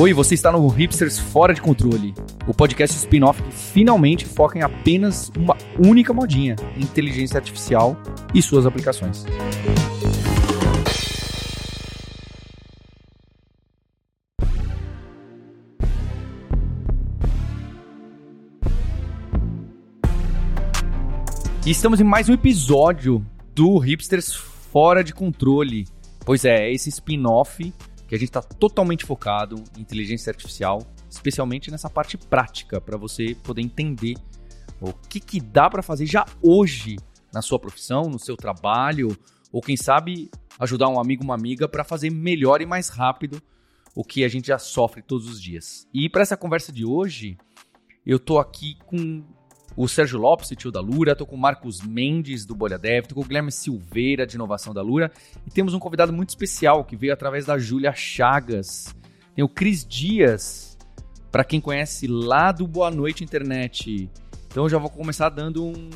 [0.00, 2.14] Oi, você está no Hipsters Fora de Controle,
[2.48, 7.94] o podcast spin-off que finalmente foca em apenas uma única modinha: inteligência artificial
[8.34, 9.26] e suas aplicações.
[21.66, 23.22] E estamos em mais um episódio
[23.54, 25.86] do Hipsters Fora de Controle.
[26.24, 27.70] Pois é, esse spin-off
[28.10, 33.36] que a gente está totalmente focado em inteligência artificial, especialmente nessa parte prática, para você
[33.36, 34.16] poder entender
[34.80, 36.96] o que, que dá para fazer já hoje
[37.32, 39.16] na sua profissão, no seu trabalho,
[39.52, 40.28] ou quem sabe
[40.58, 43.40] ajudar um amigo, uma amiga para fazer melhor e mais rápido
[43.94, 45.86] o que a gente já sofre todos os dias.
[45.94, 47.38] E para essa conversa de hoje,
[48.04, 49.22] eu tô aqui com
[49.76, 53.14] o Sérgio Lopes, tio da Lura, tô com o Marcos Mendes, do Bolha Dev, tô
[53.14, 55.10] com o Guilherme Silveira, de Inovação da Lura,
[55.46, 58.94] e temos um convidado muito especial que veio através da Júlia Chagas.
[59.34, 60.76] Tem o Cris Dias,
[61.30, 64.10] para quem conhece lá do Boa Noite Internet.
[64.48, 65.90] Então eu já vou começar dando um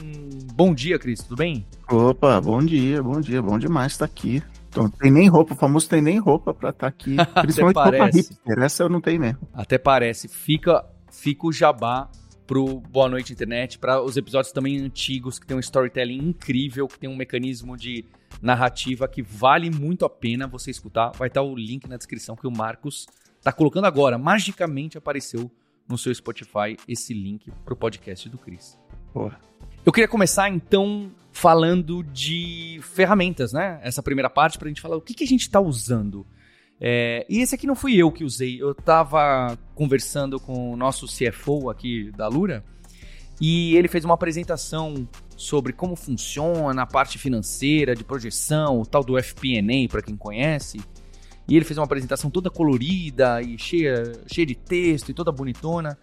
[0.55, 1.67] bom dia, Cris, tudo bem?
[1.91, 4.43] Opa, bom dia, bom dia, bom demais estar aqui.
[4.69, 7.15] Então, tem nem roupa, o famoso tem nem roupa para estar tá aqui.
[7.43, 9.39] Principalmente roupa hipster, essa eu não tenho mesmo.
[9.53, 10.27] Até parece.
[10.27, 12.11] Fica, fica o jabá
[12.47, 16.99] pro Boa Noite Internet, para os episódios também antigos, que tem um storytelling incrível, que
[16.99, 18.05] tem um mecanismo de
[18.43, 21.13] narrativa que vale muito a pena você escutar.
[21.13, 23.07] Vai estar o link na descrição que o Marcos
[23.43, 24.19] tá colocando agora.
[24.19, 25.51] Magicamente apareceu
[25.89, 28.79] no seu Spotify esse link pro podcast do Cris.
[29.85, 33.81] Eu queria começar então falando de ferramentas, né?
[33.83, 36.27] Essa primeira parte para a gente falar o que, que a gente está usando.
[36.81, 38.61] É, e esse aqui não fui eu que usei.
[38.61, 42.65] Eu estava conversando com o nosso CFO aqui da Lura
[43.41, 49.03] e ele fez uma apresentação sobre como funciona a parte financeira de projeção, o tal
[49.03, 50.81] do FP&A para quem conhece.
[51.47, 55.99] E ele fez uma apresentação toda colorida e cheia, cheia de texto e toda bonitona.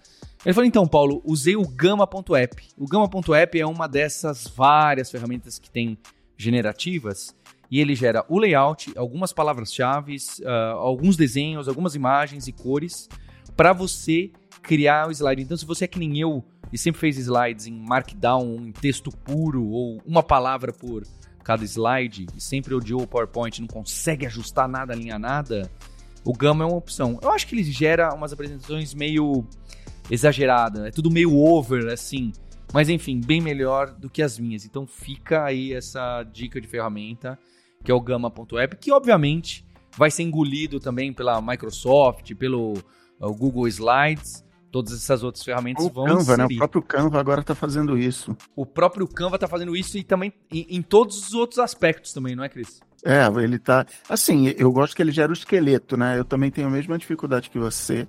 [0.45, 2.63] Ele falou: então, Paulo, usei o Gama.app.
[2.77, 5.97] O Gama.app é uma dessas várias ferramentas que tem
[6.37, 7.35] generativas
[7.71, 13.07] e ele gera o layout, algumas palavras-chave, uh, alguns desenhos, algumas imagens e cores
[13.55, 14.29] para você
[14.61, 15.41] criar o slide.
[15.41, 19.09] Então, se você é que nem eu e sempre fez slides em Markdown, em texto
[19.09, 21.03] puro ou uma palavra por
[21.45, 25.71] cada slide e sempre odiou o PowerPoint, não consegue ajustar nada, alinhar nada,
[26.25, 27.19] o Gamma é uma opção.
[27.21, 29.45] Eu acho que ele gera umas apresentações meio
[30.09, 32.33] exageradas, é tudo meio over, assim.
[32.73, 34.65] Mas enfim, bem melhor do que as minhas.
[34.65, 37.39] Então fica aí essa dica de ferramenta
[37.83, 39.65] que é o Gamma.app, que obviamente
[39.97, 42.73] vai ser engolido também pela Microsoft, pelo
[43.19, 46.45] uh, Google Slides, todas essas outras ferramentas o vão Canva, né?
[46.45, 48.35] O próprio Canva agora está fazendo isso.
[48.55, 52.35] O próprio Canva está fazendo isso e também em, em, todos os outros aspectos também,
[52.35, 52.79] não é, Cris?
[53.03, 53.85] É, ele tá.
[54.07, 56.17] Assim, eu gosto que ele gera o esqueleto, né?
[56.17, 58.07] Eu também tenho a mesma dificuldade que você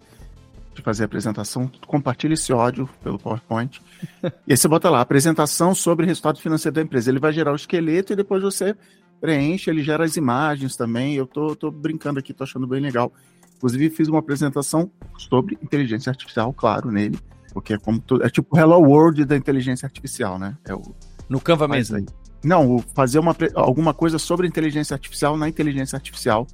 [0.75, 1.71] de fazer a apresentação.
[1.87, 3.81] Compartilha esse ódio pelo PowerPoint.
[4.47, 7.10] e aí você bota lá, apresentação sobre resultado financeiro da empresa.
[7.10, 8.75] Ele vai gerar o esqueleto e depois você
[9.22, 11.15] preenche, ele gera as imagens também.
[11.15, 13.12] Eu tô, tô brincando aqui, tô achando bem legal.
[13.56, 17.16] Inclusive, fiz uma apresentação sobre inteligência artificial, claro, nele.
[17.53, 20.59] Porque é como tu, é tipo Hello World da inteligência artificial, né?
[20.65, 20.83] É o,
[21.28, 21.99] no Canva mesmo.
[21.99, 22.06] Aí.
[22.43, 26.44] Não, fazer uma, alguma coisa sobre inteligência artificial na inteligência artificial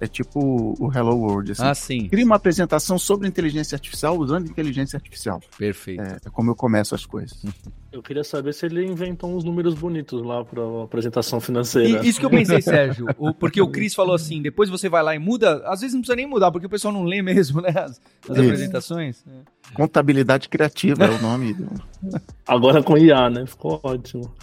[0.00, 1.52] é tipo o Hello World.
[1.52, 1.62] Assim.
[1.62, 2.08] Ah, sim.
[2.08, 5.40] Cria uma apresentação sobre inteligência artificial usando inteligência artificial.
[5.58, 6.00] Perfeito.
[6.00, 7.42] É, é como eu começo as coisas.
[7.90, 12.04] Eu queria saber se ele inventou uns números bonitos lá para apresentação financeira.
[12.04, 13.06] E, isso que eu pensei, Sérgio.
[13.16, 15.62] O, porque o Cris falou assim: depois você vai lá e muda.
[15.64, 17.70] Às vezes não precisa nem mudar, porque o pessoal não lê mesmo, né?
[17.70, 19.24] As, as apresentações.
[19.26, 19.74] É.
[19.74, 21.56] Contabilidade criativa é o nome.
[22.46, 23.46] Agora com IA, né?
[23.46, 24.34] Ficou ótimo.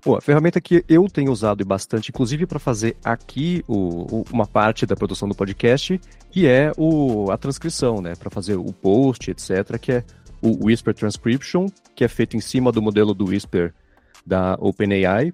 [0.00, 4.46] Pô, a ferramenta que eu tenho usado bastante, inclusive para fazer aqui o, o, uma
[4.46, 6.00] parte da produção do podcast,
[6.30, 8.14] que é o, a transcrição, né?
[8.14, 10.04] Para fazer o post, etc., que é
[10.42, 13.72] o Whisper Transcription, que é feito em cima do modelo do Whisper
[14.26, 15.32] da OpenAI.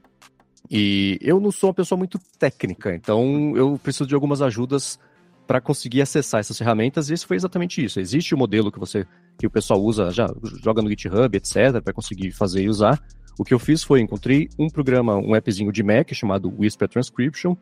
[0.71, 4.99] E eu não sou uma pessoa muito técnica, então eu preciso de algumas ajudas
[5.47, 7.99] para conseguir acessar essas ferramentas, e esse foi exatamente isso.
[7.99, 9.07] Existe o modelo que você
[9.39, 10.29] que o pessoal usa, já
[10.63, 13.03] joga no GitHub, etc, para conseguir fazer e usar.
[13.39, 17.57] O que eu fiz foi encontrei um programa, um appzinho de Mac chamado Whisper Transcription,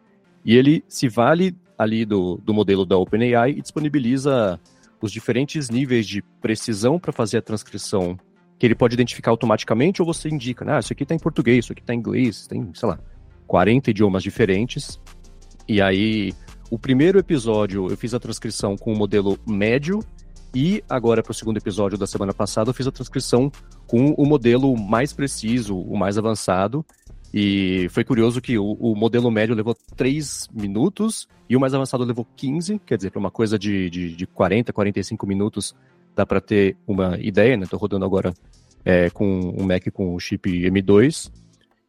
[0.44, 4.58] e ele se vale ali do, do modelo da OpenAI e disponibiliza
[5.00, 8.18] os diferentes níveis de precisão para fazer a transcrição
[8.58, 10.64] que ele pode identificar automaticamente ou você indica?
[10.68, 12.98] Ah, isso aqui está em português, isso aqui está em inglês, tem, sei lá,
[13.46, 15.00] 40 idiomas diferentes.
[15.68, 16.32] E aí,
[16.70, 20.00] o primeiro episódio eu fiz a transcrição com o modelo médio
[20.54, 23.52] e agora para o segundo episódio da semana passada eu fiz a transcrição
[23.86, 26.84] com o modelo mais preciso, o mais avançado.
[27.38, 32.02] E foi curioso que o, o, modelo médio levou 3 minutos e o mais avançado
[32.02, 35.74] levou 15, quer dizer, para uma coisa de, de, de 40, 45 minutos
[36.14, 37.64] dá para ter uma ideia, né?
[37.64, 38.32] Estou rodando agora
[38.82, 41.30] é, com um Mac com o chip M2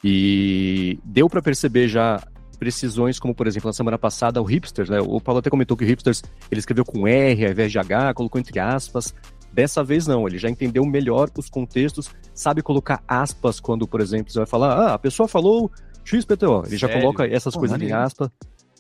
[0.04, 2.22] e deu para perceber já
[2.60, 5.00] precisões como, por exemplo, na semana passada o Hipsters, né?
[5.00, 8.14] O Paulo até comentou que o Hipsters ele escreveu com R ao invés de H,
[8.16, 9.16] colocou entre aspas.
[9.54, 14.32] Dessa vez não, ele já entendeu melhor os contextos, sabe colocar aspas quando, por exemplo,
[14.32, 15.72] você vai falar, ah, a pessoa falou
[16.06, 16.64] XPTO.
[16.68, 18.30] Ele já coloca essas Pô, coisas em aspas,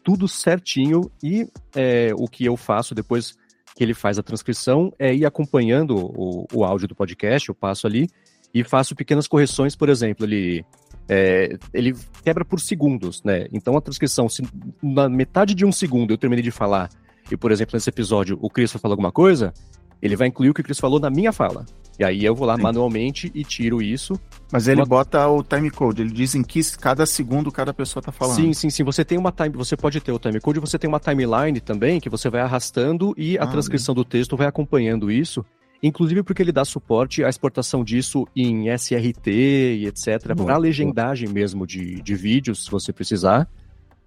[0.03, 1.11] tudo certinho.
[1.23, 3.35] E é, o que eu faço depois
[3.75, 7.87] que ele faz a transcrição é ir acompanhando o, o áudio do podcast, eu passo
[7.87, 8.07] ali
[8.53, 10.65] e faço pequenas correções, por exemplo, ele,
[11.09, 13.47] é, ele quebra por segundos, né?
[13.51, 14.41] Então a transcrição, se
[14.81, 16.89] na metade de um segundo eu terminei de falar,
[17.31, 19.53] e por exemplo, nesse episódio o Chris vai falar alguma coisa,
[20.01, 21.65] ele vai incluir o que o Chris falou na minha fala.
[21.99, 22.61] E aí eu vou lá Sim.
[22.61, 24.19] manualmente e tiro isso.
[24.51, 24.85] Mas ele uma...
[24.85, 28.35] bota o timecode, ele diz em que cada segundo cada pessoa está falando.
[28.35, 28.83] Sim, sim, sim.
[28.83, 32.09] Você tem uma time, você pode ter o timecode, você tem uma timeline também que
[32.09, 35.43] você vai arrastando e a ah, transcrição do texto vai acompanhando isso.
[35.81, 40.35] Inclusive porque ele dá suporte à exportação disso em SRT e etc.
[40.35, 43.47] para legendagem mesmo de, de vídeos, se você precisar.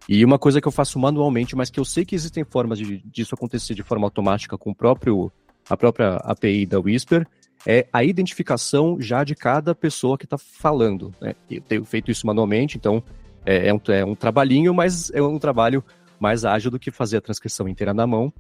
[0.08, 2.98] E uma coisa que eu faço manualmente, mas que eu sei que existem formas de,
[3.06, 5.30] disso acontecer de forma automática com o próprio
[5.68, 7.24] a própria API da Whisper,
[7.66, 11.14] é a identificação já de cada pessoa que está falando.
[11.20, 11.34] Né?
[11.50, 13.02] Eu tenho feito isso manualmente, então
[13.44, 15.84] é, é, um, é um trabalhinho, mas é um trabalho
[16.18, 18.32] mais ágil do que fazer a transcrição inteira na mão.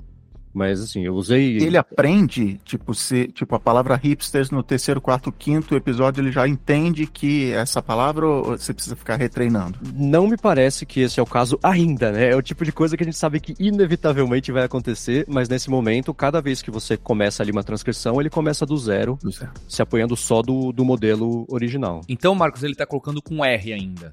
[0.52, 1.58] Mas assim, eu usei.
[1.58, 6.46] Ele aprende, tipo, se, tipo, a palavra hipsters no terceiro, quarto, quinto episódio, ele já
[6.46, 9.78] entende que essa palavra ou você precisa ficar retreinando?
[9.94, 12.30] Não me parece que esse é o caso ainda, né?
[12.30, 15.70] É o tipo de coisa que a gente sabe que inevitavelmente vai acontecer, mas nesse
[15.70, 19.52] momento, cada vez que você começa ali uma transcrição, ele começa do zero, do zero.
[19.68, 22.00] se apoiando só do, do modelo original.
[22.08, 24.12] Então, Marcos, ele tá colocando com R ainda.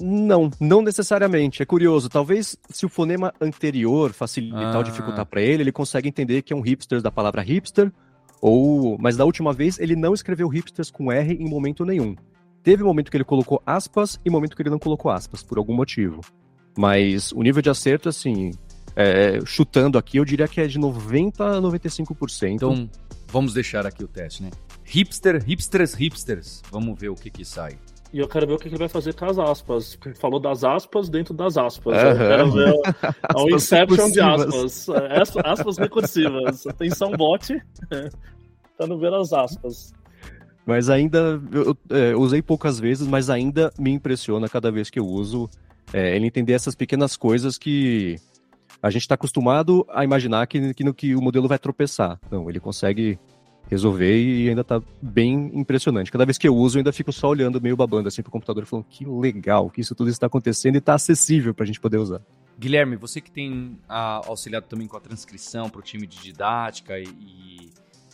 [0.00, 1.62] Não, não necessariamente.
[1.62, 2.08] É curioso.
[2.08, 4.78] Talvez se o fonema anterior facilitar ah.
[4.78, 7.92] ou dificultar para ele, ele consegue entender que é um hipster da palavra hipster.
[8.40, 12.16] Ou, mas da última vez ele não escreveu hipsters com R em momento nenhum.
[12.62, 15.74] Teve momento que ele colocou aspas e momento que ele não colocou aspas, por algum
[15.74, 16.20] motivo.
[16.76, 18.52] Mas o nível de acerto, assim,
[18.96, 22.50] é, chutando aqui, eu diria que é de 90 a 95%.
[22.52, 22.88] Então,
[23.28, 24.50] vamos deixar aqui o teste, né?
[24.84, 26.62] Hipster, hipsters, hipsters.
[26.70, 27.78] Vamos ver o que que sai.
[28.12, 29.96] E eu quero ver o que ele vai fazer com as aspas.
[29.96, 31.96] Porque ele falou das aspas dentro das aspas.
[31.96, 32.08] Uhum.
[32.10, 34.88] Eu quero ver o, o Inception de aspas.
[34.88, 36.66] É, aspas recursivas.
[36.66, 37.56] Atenção, bot.
[38.78, 39.92] Tá no ver as aspas.
[40.64, 45.06] Mas ainda, eu, é, usei poucas vezes, mas ainda me impressiona cada vez que eu
[45.06, 45.48] uso
[45.92, 48.16] é, ele entender essas pequenas coisas que
[48.82, 52.18] a gente está acostumado a imaginar que, que, que o modelo vai tropeçar.
[52.30, 53.18] Não, ele consegue
[53.72, 56.12] resolver e ainda tá bem impressionante.
[56.12, 58.66] Cada vez que eu uso, eu ainda fico só olhando meio babando assim pro computador,
[58.66, 62.20] falando que legal que isso tudo está acontecendo e tá acessível pra gente poder usar.
[62.58, 66.98] Guilherme, você que tem a, auxiliado também com a transcrição para o time de didática
[66.98, 67.70] e, e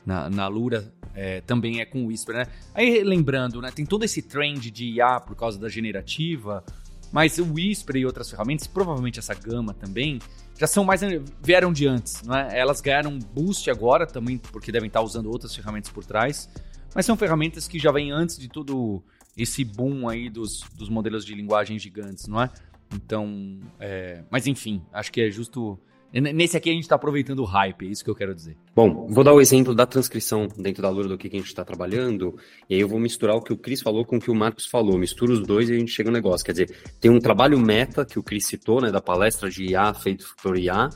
[0.06, 2.46] na, na, Lura é, também é com o Whisper, né?
[2.72, 6.64] Aí lembrando, né, tem todo esse trend de IA por causa da generativa,
[7.12, 10.20] mas o Whisper e outras ferramentas, provavelmente essa gama também,
[10.58, 11.00] já são mais.
[11.40, 12.58] vieram de antes, não é?
[12.58, 16.50] Elas ganharam um boost agora também, porque devem estar usando outras ferramentas por trás.
[16.94, 19.02] Mas são ferramentas que já vêm antes de todo
[19.37, 22.50] esse boom aí dos, dos modelos de linguagem gigantes, não é?
[22.93, 25.78] Então, é, mas enfim, acho que é justo
[26.12, 28.57] Nesse aqui a gente está aproveitando o hype, é isso que eu quero dizer.
[28.75, 31.62] Bom, vou dar o exemplo da transcrição dentro da Lura do que a gente está
[31.62, 32.35] trabalhando,
[32.69, 34.65] e aí eu vou misturar o que o Cris falou com o que o Marcos
[34.67, 34.99] falou.
[34.99, 36.47] Misturo os dois e a gente chega no negócio.
[36.47, 39.93] Quer dizer, tem um trabalho meta que o Cris citou, né, da palestra de IA
[39.93, 40.88] feito por IA,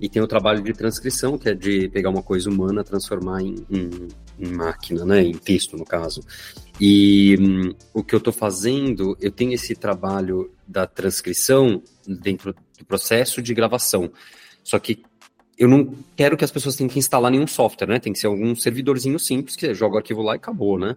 [0.00, 3.54] e tem o trabalho de transcrição, que é de pegar uma coisa humana, transformar em,
[3.70, 4.08] em,
[4.40, 6.22] em máquina, né, em texto, no caso.
[6.80, 13.40] E hum, o que eu estou fazendo, eu tenho esse trabalho da transcrição dentro processo
[13.42, 14.10] de gravação.
[14.62, 15.02] Só que
[15.58, 17.98] eu não quero que as pessoas tenham que instalar nenhum software, né?
[17.98, 20.96] Tem que ser algum servidorzinho simples que joga o arquivo lá e acabou, né?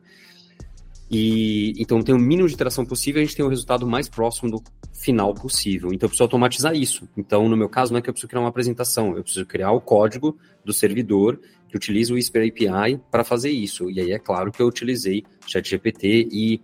[1.12, 4.50] E então tem o mínimo de interação possível, a gente tem o resultado mais próximo
[4.50, 4.64] do
[4.94, 5.90] final possível.
[5.90, 7.08] Então eu preciso automatizar isso.
[7.18, 9.72] Então, no meu caso, não é que eu preciso criar uma apresentação, eu preciso criar
[9.72, 13.90] o código do servidor que utiliza o Whisper API para fazer isso.
[13.92, 16.62] E aí é claro que eu utilizei ChatGPT e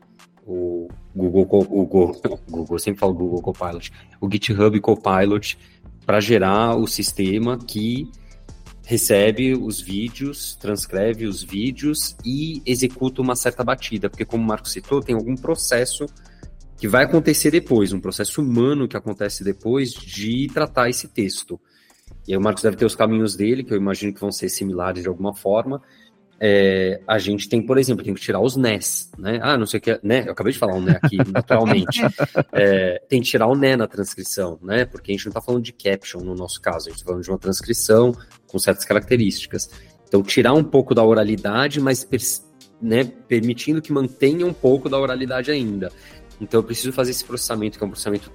[0.49, 5.57] o Google, o Google, Google sempre falo Google Copilot, o GitHub Copilot
[6.05, 8.09] para gerar o sistema que
[8.83, 14.67] recebe os vídeos, transcreve os vídeos e executa uma certa batida, porque como o Marco
[14.67, 16.07] citou, tem algum processo
[16.75, 21.59] que vai acontecer depois, um processo humano que acontece depois de tratar esse texto.
[22.27, 24.49] E aí o Marcos deve ter os caminhos dele, que eu imagino que vão ser
[24.49, 25.81] similares de alguma forma,
[26.41, 29.39] é, a gente tem, por exemplo, tem que tirar os NES, né?
[29.41, 30.23] Ah, não sei o que, né?
[30.25, 32.01] Eu acabei de falar o NE aqui, naturalmente.
[32.53, 34.85] É, tem que tirar o NE na transcrição, né?
[34.85, 37.23] Porque a gente não está falando de caption no nosso caso, a gente está falando
[37.23, 38.15] de uma transcrição
[38.47, 39.69] com certas características.
[40.07, 42.07] Então, tirar um pouco da oralidade, mas
[42.81, 45.91] né, permitindo que mantenha um pouco da oralidade ainda.
[46.39, 48.31] Então, eu preciso fazer esse processamento, que é um processamento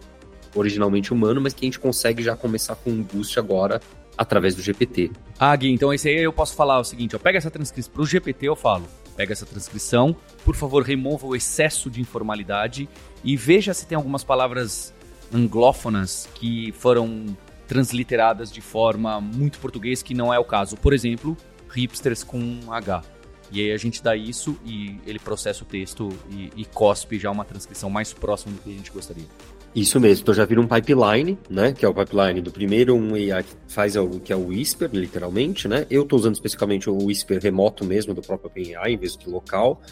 [0.54, 3.80] originalmente humano, mas que a gente consegue já começar com um boost agora
[4.16, 5.10] através do GPT.
[5.38, 8.06] Ah, Gui, então esse aí eu posso falar o seguinte, ó, pega essa transcrição, pro
[8.06, 8.84] GPT eu falo,
[9.16, 12.88] pega essa transcrição, por favor, remova o excesso de informalidade
[13.22, 14.94] e veja se tem algumas palavras
[15.32, 20.76] anglófonas que foram transliteradas de forma muito português, que não é o caso.
[20.76, 21.36] Por exemplo,
[21.70, 23.02] hipsters com H.
[23.50, 27.30] E aí a gente dá isso e ele processa o texto e, e cospe já
[27.30, 29.26] uma transcrição mais próxima do que a gente gostaria.
[29.74, 31.72] Isso mesmo, então já vira um pipeline, né?
[31.72, 34.88] Que é o pipeline do primeiro um AI que faz o que é o Whisper,
[34.92, 35.84] literalmente, né?
[35.90, 39.82] Eu estou usando especificamente o Whisper remoto mesmo do próprio OpenAI, em vez de local.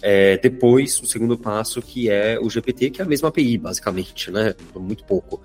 [0.00, 4.30] É, depois, o segundo passo, que é o GPT, que é a mesma API, basicamente,
[4.30, 4.54] né?
[4.76, 5.40] Muito pouco.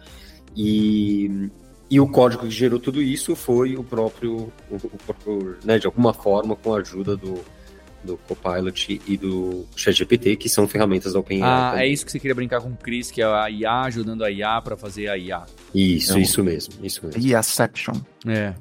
[0.55, 1.49] E,
[1.89, 5.87] e o código que gerou tudo isso foi o próprio, o, o próprio né, de
[5.87, 7.39] alguma forma, com a ajuda do,
[8.03, 11.49] do Copilot e do ChatGPT, que são ferramentas da OpenAI.
[11.49, 11.85] Ah, também.
[11.85, 14.31] é isso que você queria brincar com o Chris, que é a IA ajudando a
[14.31, 15.45] IA para fazer a IA.
[15.73, 17.21] Isso, então, isso mesmo, isso mesmo.
[17.21, 17.95] IAception.
[18.25, 18.53] É,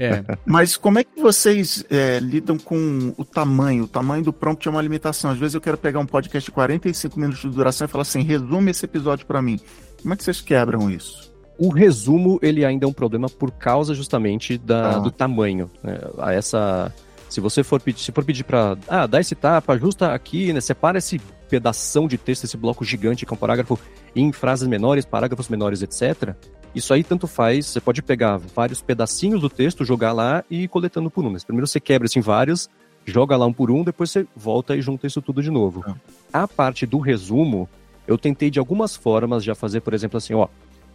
[0.00, 0.24] é.
[0.46, 3.84] Mas como é que vocês é, lidam com o tamanho?
[3.84, 5.30] O tamanho do prompt é uma limitação.
[5.30, 8.22] Às vezes eu quero pegar um podcast de 45 minutos de duração e falar assim,
[8.22, 9.58] resume esse episódio para mim.
[10.00, 11.32] Como é que vocês quebram isso?
[11.58, 14.98] O resumo, ele ainda é um problema por causa justamente da, ah.
[14.98, 15.70] do tamanho.
[15.82, 15.98] Né?
[16.34, 16.92] Essa
[17.32, 20.60] se você for pedir, se for pedir para, ah, dá esse tapa, ajusta aqui, né,
[20.60, 23.78] separa esse pedação de texto, esse bloco gigante que é um parágrafo
[24.14, 26.34] em frases menores, parágrafos menores, etc.
[26.74, 30.68] Isso aí tanto faz, você pode pegar vários pedacinhos do texto, jogar lá e ir
[30.68, 31.30] coletando por um.
[31.30, 32.68] Mas primeiro você quebra isso em vários,
[33.04, 35.82] joga lá um por um, depois você volta e junta isso tudo de novo.
[35.86, 36.42] Ah.
[36.42, 37.66] A parte do resumo,
[38.06, 40.48] eu tentei de algumas formas já fazer, por exemplo, assim, ó,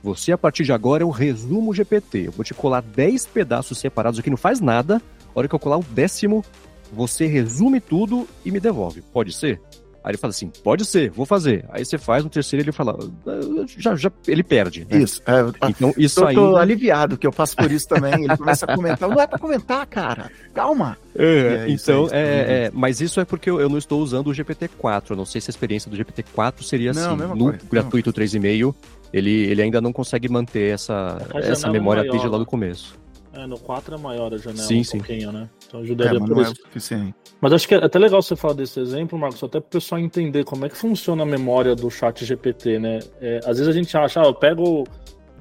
[0.04, 2.28] você a partir de agora é o resumo GPT.
[2.28, 5.02] Eu vou te colar 10 pedaços separados aqui, não faz nada,
[5.36, 6.44] a hora que eu colar o décimo,
[6.92, 9.02] você resume tudo e me devolve.
[9.02, 9.62] Pode ser?
[10.08, 11.66] Aí ele fala assim, pode ser, vou fazer.
[11.70, 14.88] Aí você faz, no terceiro ele fala, ah, já, já ele perde.
[14.90, 15.00] Né?
[15.00, 15.22] Isso.
[15.26, 18.14] É, então, isso eu tô aliviado que eu passo por isso também.
[18.24, 20.32] Ele começa a comentar, não é pra comentar, cara.
[20.54, 20.98] Calma.
[21.14, 24.32] É, é então, é, é, mas isso é porque eu, eu, não estou usando o
[24.32, 25.10] GPT-4.
[25.10, 27.34] Eu não sei se a experiência do GPT-4 seria não, assim.
[27.36, 28.74] No coisa, gratuito 3,5,
[29.12, 32.98] ele, ele ainda não consegue manter essa, essa memória desde lá do começo.
[33.34, 34.98] É, no 4 é maior a janela sim, um sim.
[34.98, 35.50] pouquinho, né?
[35.68, 36.42] Então ajudaria é, por é
[36.76, 36.94] isso.
[36.94, 39.72] É mas acho que é até legal você falar desse exemplo, Marcos, até para o
[39.72, 43.00] pessoal entender como é que funciona a memória do chat GPT, né?
[43.22, 44.86] É, às vezes a gente acha, ah, eu pego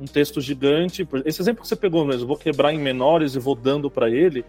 [0.01, 3.55] um texto gigante, esse exemplo que você pegou mesmo, vou quebrar em menores e vou
[3.55, 4.45] dando para ele,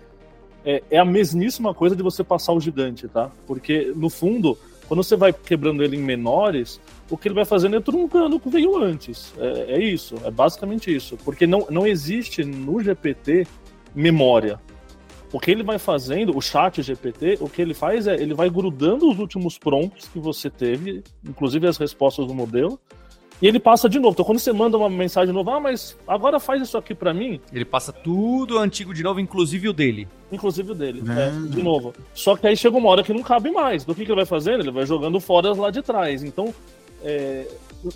[0.65, 3.31] é, é a mesmíssima coisa de você passar o gigante, tá?
[3.45, 6.79] Porque, no fundo, quando você vai quebrando ele em menores,
[7.09, 9.33] o que ele vai fazendo é truncando o que veio antes.
[9.37, 11.17] É, é, isso, é basicamente isso.
[11.17, 13.45] Porque não, não existe no GPT
[13.93, 14.59] memória.
[15.31, 18.49] O que ele vai fazendo, o chat GPT, o que ele faz é ele vai
[18.49, 22.79] grudando os últimos prompts que você teve, inclusive as respostas do modelo,
[23.41, 24.13] e ele passa de novo.
[24.13, 27.39] Então, quando você manda uma mensagem nova, ah, mas agora faz isso aqui para mim.
[27.53, 30.07] Ele passa tudo antigo de novo, inclusive o dele.
[30.31, 31.93] Inclusive o dele, é, de novo.
[32.13, 33.85] Só que aí chega uma hora que não cabe mais.
[33.85, 34.61] Do que, que ele vai fazendo?
[34.61, 36.23] Ele vai jogando fora lá de trás.
[36.23, 36.53] Então,
[37.03, 37.47] é...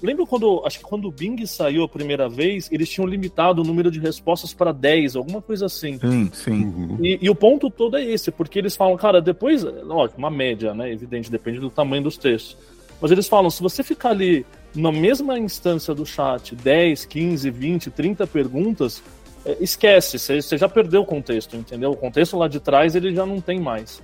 [0.01, 3.65] lembra quando, acho que quando o Bing saiu a primeira vez, eles tinham limitado o
[3.65, 5.97] número de respostas para 10, alguma coisa assim.
[5.97, 6.65] Sim, sim.
[6.65, 6.97] Uhum.
[7.01, 10.75] E, e, o ponto todo é esse, porque eles falam, cara, depois, lógico, uma média,
[10.75, 10.91] né?
[10.91, 12.55] Evidente, depende do tamanho dos textos.
[13.01, 17.91] Mas eles falam, se você ficar ali na mesma instância do chat 10, 15, 20,
[17.91, 19.03] 30 perguntas,
[19.45, 21.91] é, esquece, você já perdeu o contexto, entendeu?
[21.91, 24.01] O contexto lá de trás ele já não tem mais.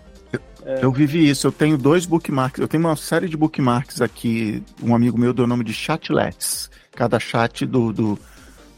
[0.65, 0.83] É...
[0.83, 4.93] Eu vivi isso, eu tenho dois bookmarks, eu tenho uma série de bookmarks aqui, um
[4.93, 6.69] amigo meu deu o nome de chatlets.
[6.91, 8.19] Cada chat do, do,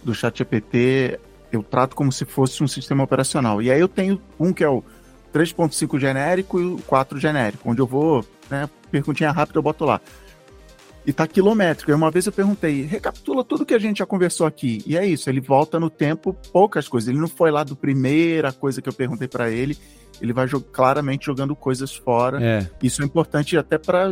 [0.04, 1.20] do chat GPT
[1.52, 3.62] eu trato como se fosse um sistema operacional.
[3.62, 4.84] E aí eu tenho um que é o
[5.34, 10.00] 3.5 genérico e o 4 genérico, onde eu vou, né, perguntinha rápida eu boto lá
[11.06, 11.92] e tá quilométrico.
[11.92, 14.84] E uma vez eu perguntei, recapitula tudo que a gente já conversou aqui.
[14.86, 17.10] E é isso, ele volta no tempo poucas coisas.
[17.10, 19.78] Ele não foi lá do primeira coisa que eu perguntei para ele.
[20.22, 22.44] Ele vai jog claramente jogando coisas fora.
[22.44, 22.70] É.
[22.84, 24.12] Isso é importante até para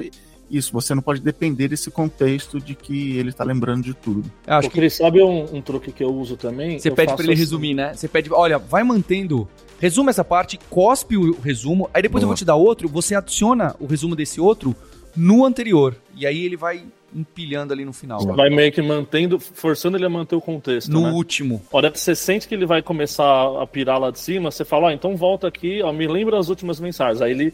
[0.49, 4.31] isso, você não pode depender desse contexto de que ele está lembrando de tudo.
[4.45, 6.79] Eu acho que ele sabe um, um, truque que eu uso também.
[6.79, 7.41] Você pede para ele assim.
[7.41, 7.93] resumir, né?
[7.93, 12.25] Você pede, olha, vai mantendo, resuma essa parte, cospe o resumo, aí depois Boa.
[12.25, 14.73] eu vou te dar outro, você adiciona o resumo desse outro
[15.17, 15.95] no anterior.
[16.15, 16.83] E aí ele vai
[17.13, 18.19] empilhando ali no final.
[18.35, 20.91] Vai meio que mantendo, forçando ele a manter o contexto.
[20.91, 21.11] No né?
[21.11, 21.61] último.
[21.71, 24.63] A hora que você sente que ele vai começar a pirar lá de cima, você
[24.63, 27.21] fala, ó, então volta aqui, ó, me lembra as últimas mensagens.
[27.21, 27.53] Aí ele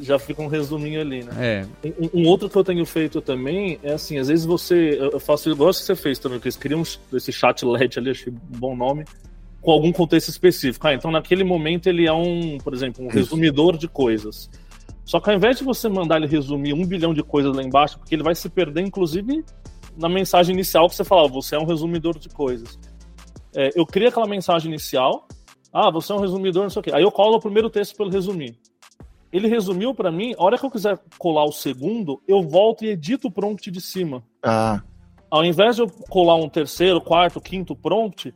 [0.00, 1.32] já fica um resuminho ali, né?
[1.38, 1.88] É.
[1.98, 4.98] Um, um outro que eu tenho feito também é assim, às vezes você.
[5.00, 8.32] Eu faço igual que você fez também, que eles criam esse chat LED ali, achei
[8.32, 9.04] um bom nome,
[9.60, 10.86] com algum contexto específico.
[10.86, 14.50] Ah, então naquele momento ele é um, por exemplo, um resumidor de coisas.
[15.08, 17.98] Só que ao invés de você mandar ele resumir um bilhão de coisas lá embaixo,
[17.98, 19.42] porque ele vai se perder, inclusive,
[19.96, 22.78] na mensagem inicial que você fala, você é um resumidor de coisas.
[23.56, 25.26] É, eu crio aquela mensagem inicial,
[25.72, 26.90] ah, você é um resumidor, não sei o quê.
[26.92, 28.58] Aí eu colo o primeiro texto para ele resumir.
[29.32, 32.88] Ele resumiu para mim, a hora que eu quiser colar o segundo, eu volto e
[32.88, 34.22] edito o prompt de cima.
[34.42, 34.82] Ah.
[35.30, 38.34] Ao invés de eu colar um terceiro, quarto, quinto prompt,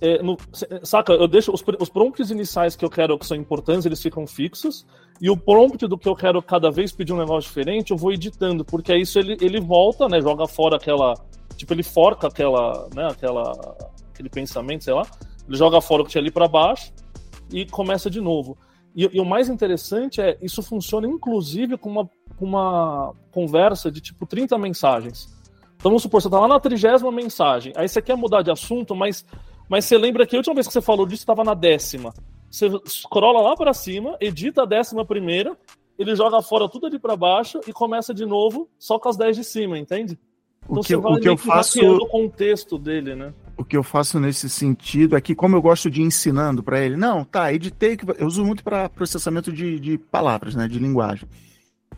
[0.00, 0.36] é, no,
[0.82, 4.26] saca, eu deixo os, os, prompts iniciais que eu quero que são importantes, eles ficam
[4.26, 4.86] fixos,
[5.20, 8.12] e o prompt do que eu quero cada vez pedir um negócio diferente, eu vou
[8.12, 11.14] editando, porque isso ele, ele volta, né, joga fora aquela,
[11.56, 13.52] tipo, ele forca aquela, né, aquela,
[14.12, 15.02] aquele pensamento, sei lá,
[15.48, 16.92] ele joga fora o que tinha ali para baixo
[17.52, 18.56] e começa de novo.
[18.94, 24.00] E, e, o mais interessante é, isso funciona inclusive com uma, com uma conversa de
[24.00, 25.26] tipo 30 mensagens.
[25.76, 28.94] Então vamos supor, você tá lá na trigésima mensagem, aí você quer mudar de assunto,
[28.94, 29.24] mas
[29.68, 32.12] mas você lembra que a última vez que você falou disso estava na décima.
[32.50, 35.56] Você scrolla lá para cima, edita a décima primeira,
[35.98, 39.36] ele joga fora tudo ali para baixo e começa de novo só com as 10
[39.36, 40.18] de cima, entende?
[40.64, 43.34] Então o que, você vai o que eu faço o contexto dele, né?
[43.56, 46.80] O que eu faço nesse sentido é que, como eu gosto de ir ensinando para
[46.80, 51.28] ele, não, tá, editei, eu uso muito para processamento de, de palavras, né, de linguagem.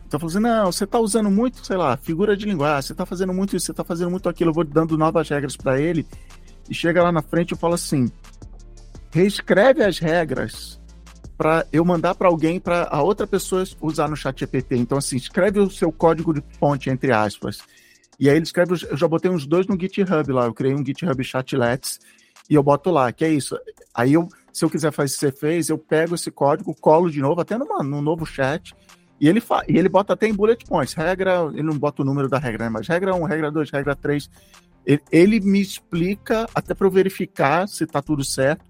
[0.07, 2.95] Então, eu falo assim, não, você tá usando muito, sei lá, figura de linguagem, você
[2.95, 5.79] tá fazendo muito isso, você tá fazendo muito aquilo, eu vou dando novas regras para
[5.79, 6.05] ele
[6.71, 8.09] e chega lá na frente e fala assim:
[9.11, 10.79] reescreve as regras
[11.37, 14.77] para eu mandar para alguém, para a outra pessoa usar no chat GPT.
[14.77, 17.59] Então, assim, escreve o seu código de fonte, entre aspas.
[18.17, 20.85] E aí ele escreve, eu já botei uns dois no GitHub lá, eu criei um
[20.85, 21.99] GitHub Chatlets
[22.49, 23.57] e eu boto lá, que é isso.
[23.93, 27.09] Aí eu, se eu quiser fazer o que você fez, eu pego esse código, colo
[27.09, 28.75] de novo, até numa, num novo chat,
[29.19, 32.05] e ele, fa e ele bota até em bullet points, regra, ele não bota o
[32.05, 32.69] número da regra, né?
[32.69, 34.29] mas regra 1, regra 2, regra 3,
[34.91, 38.65] ele, ele me explica até para eu verificar se está tudo certo.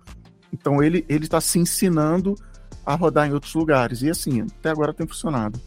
[0.54, 2.36] Então ele ele está se ensinando
[2.86, 5.60] a rodar em outros lugares e assim até agora tem funcionado.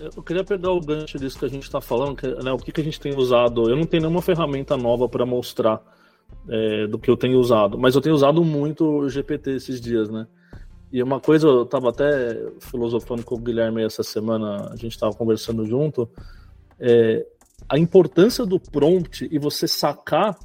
[0.00, 2.72] Eu queria pegar o gancho disso que a gente está falando, que, né, o que,
[2.72, 3.70] que a gente tem usado.
[3.70, 5.80] Eu não tenho nenhuma ferramenta nova para mostrar
[6.48, 10.08] é, do que eu tenho usado, mas eu tenho usado muito o GPT esses dias,
[10.08, 10.26] né?
[10.92, 15.14] E uma coisa, eu estava até filosofando com o Guilherme essa semana, a gente estava
[15.14, 16.08] conversando junto.
[16.78, 17.24] É,
[17.72, 20.38] a importância do prompt e você sacar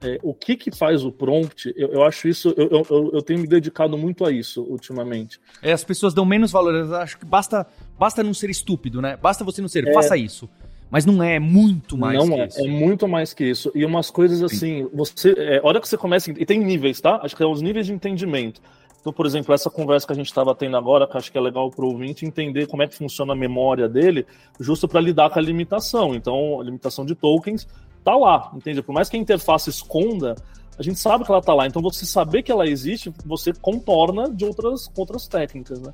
[0.00, 3.40] é, o que que faz o prompt, eu, eu acho isso, eu, eu, eu, tenho
[3.40, 5.40] me dedicado muito a isso ultimamente.
[5.60, 7.66] É, as pessoas dão menos valor, eu acho que basta,
[7.98, 9.16] basta não ser estúpido, né?
[9.16, 10.48] Basta você não ser, é, faça isso.
[10.88, 12.60] Mas não é muito mais não que é, isso.
[12.60, 13.72] é muito mais que isso.
[13.74, 17.18] E umas coisas assim, você, é, hora que você começa, e tem níveis, tá?
[17.24, 18.60] Acho que é os níveis de entendimento.
[19.02, 21.40] Então, por exemplo, essa conversa que a gente estava tendo agora, que acho que é
[21.40, 24.24] legal para o ouvinte entender como é que funciona a memória dele,
[24.60, 26.14] justo para lidar com a limitação.
[26.14, 27.66] Então, a limitação de tokens
[28.04, 28.80] tá lá, entende?
[28.80, 30.36] Por mais que a interface esconda,
[30.78, 31.66] a gente sabe que ela tá lá.
[31.66, 35.92] Então, você saber que ela existe, você contorna de outras, outras técnicas, né?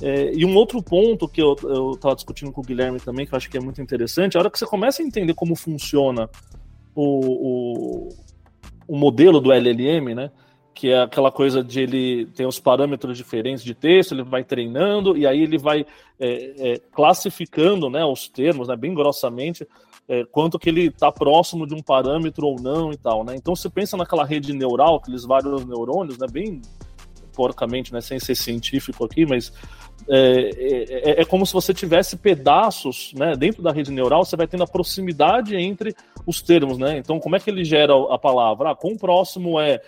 [0.00, 1.54] É, e um outro ponto que eu
[1.94, 4.50] estava discutindo com o Guilherme também, que eu acho que é muito interessante, a hora
[4.50, 6.30] que você começa a entender como funciona
[6.94, 8.08] o, o,
[8.86, 10.30] o modelo do LLM, né?
[10.76, 15.16] Que é aquela coisa de ele tem os parâmetros diferentes de texto, ele vai treinando
[15.16, 15.86] e aí ele vai
[16.20, 19.66] é, é, classificando né, os termos, né, bem grossamente,
[20.06, 23.24] é, quanto que ele está próximo de um parâmetro ou não e tal.
[23.24, 23.34] Né?
[23.36, 26.60] Então você pensa naquela rede neural, aqueles vários neurônios, né, bem
[27.34, 29.52] porcamente, né, sem ser científico aqui, mas
[30.08, 34.36] é, é, é, é, como se você tivesse pedaços né, dentro da rede neural, você
[34.36, 36.98] vai tendo a proximidade entre os termos, né?
[36.98, 38.70] Então, como é que ele gera a palavra?
[38.70, 39.80] Ah, quão próximo é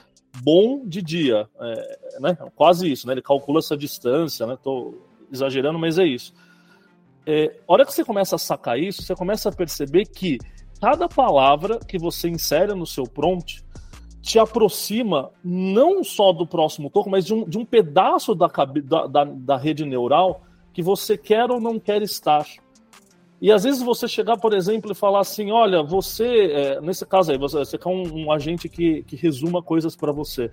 [0.42, 2.38] bom de dia, é, né?
[2.54, 3.14] Quase isso, né?
[3.14, 4.56] Ele calcula essa distância, né?
[4.62, 4.94] Tô
[5.30, 6.32] exagerando, mas é isso.
[7.26, 10.38] É, a hora que você começa a sacar isso, você começa a perceber que
[10.80, 13.64] cada palavra que você insere no seu prompt
[14.22, 19.06] te aproxima não só do próximo token, mas de um, de um pedaço da, da,
[19.06, 22.46] da, da rede neural que você quer ou não quer estar.
[23.40, 27.30] E às vezes você chegar, por exemplo, e falar assim: olha, você, é, nesse caso
[27.30, 30.50] aí, você, você quer um, um agente que, que resuma coisas para você.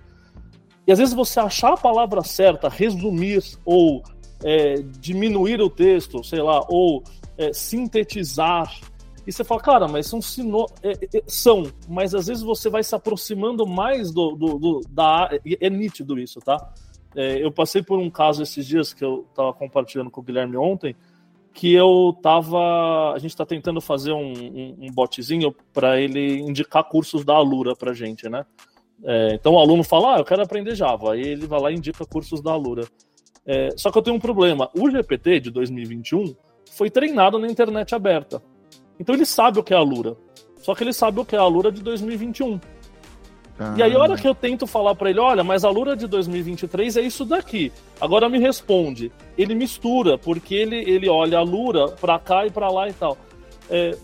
[0.86, 4.04] E às vezes você achar a palavra certa, resumir, ou
[4.44, 7.02] é, diminuir o texto, sei lá, ou
[7.36, 8.72] é, sintetizar.
[9.26, 10.66] E você fala, cara, mas são sino...
[11.26, 15.28] São, mas às vezes você vai se aproximando mais do, do, do da.
[15.60, 16.72] É nítido isso, tá?
[17.16, 20.94] Eu passei por um caso esses dias que eu estava compartilhando com o Guilherme ontem
[21.56, 23.14] que eu tava.
[23.14, 27.74] A gente está tentando fazer um, um, um botzinho para ele indicar cursos da Alura
[27.74, 28.44] pra gente, né?
[29.02, 31.14] É, então o aluno fala, ah, eu quero aprender Java.
[31.14, 32.86] Aí ele vai lá e indica cursos da Alura.
[33.46, 34.70] É, só que eu tenho um problema.
[34.78, 36.36] O GPT de 2021
[36.72, 38.42] foi treinado na internet aberta.
[39.00, 40.14] Então ele sabe o que é a Alura.
[40.58, 42.60] Só que ele sabe o que é a Alura de 2021.
[43.58, 43.74] Ah.
[43.76, 46.06] E aí, a hora que eu tento falar para ele, olha, mas a Lura de
[46.06, 47.72] 2023 é isso daqui.
[48.00, 49.10] Agora me responde.
[49.36, 53.16] Ele mistura, porque ele, ele olha a Lura pra cá e pra lá e tal.
[53.70, 53.96] É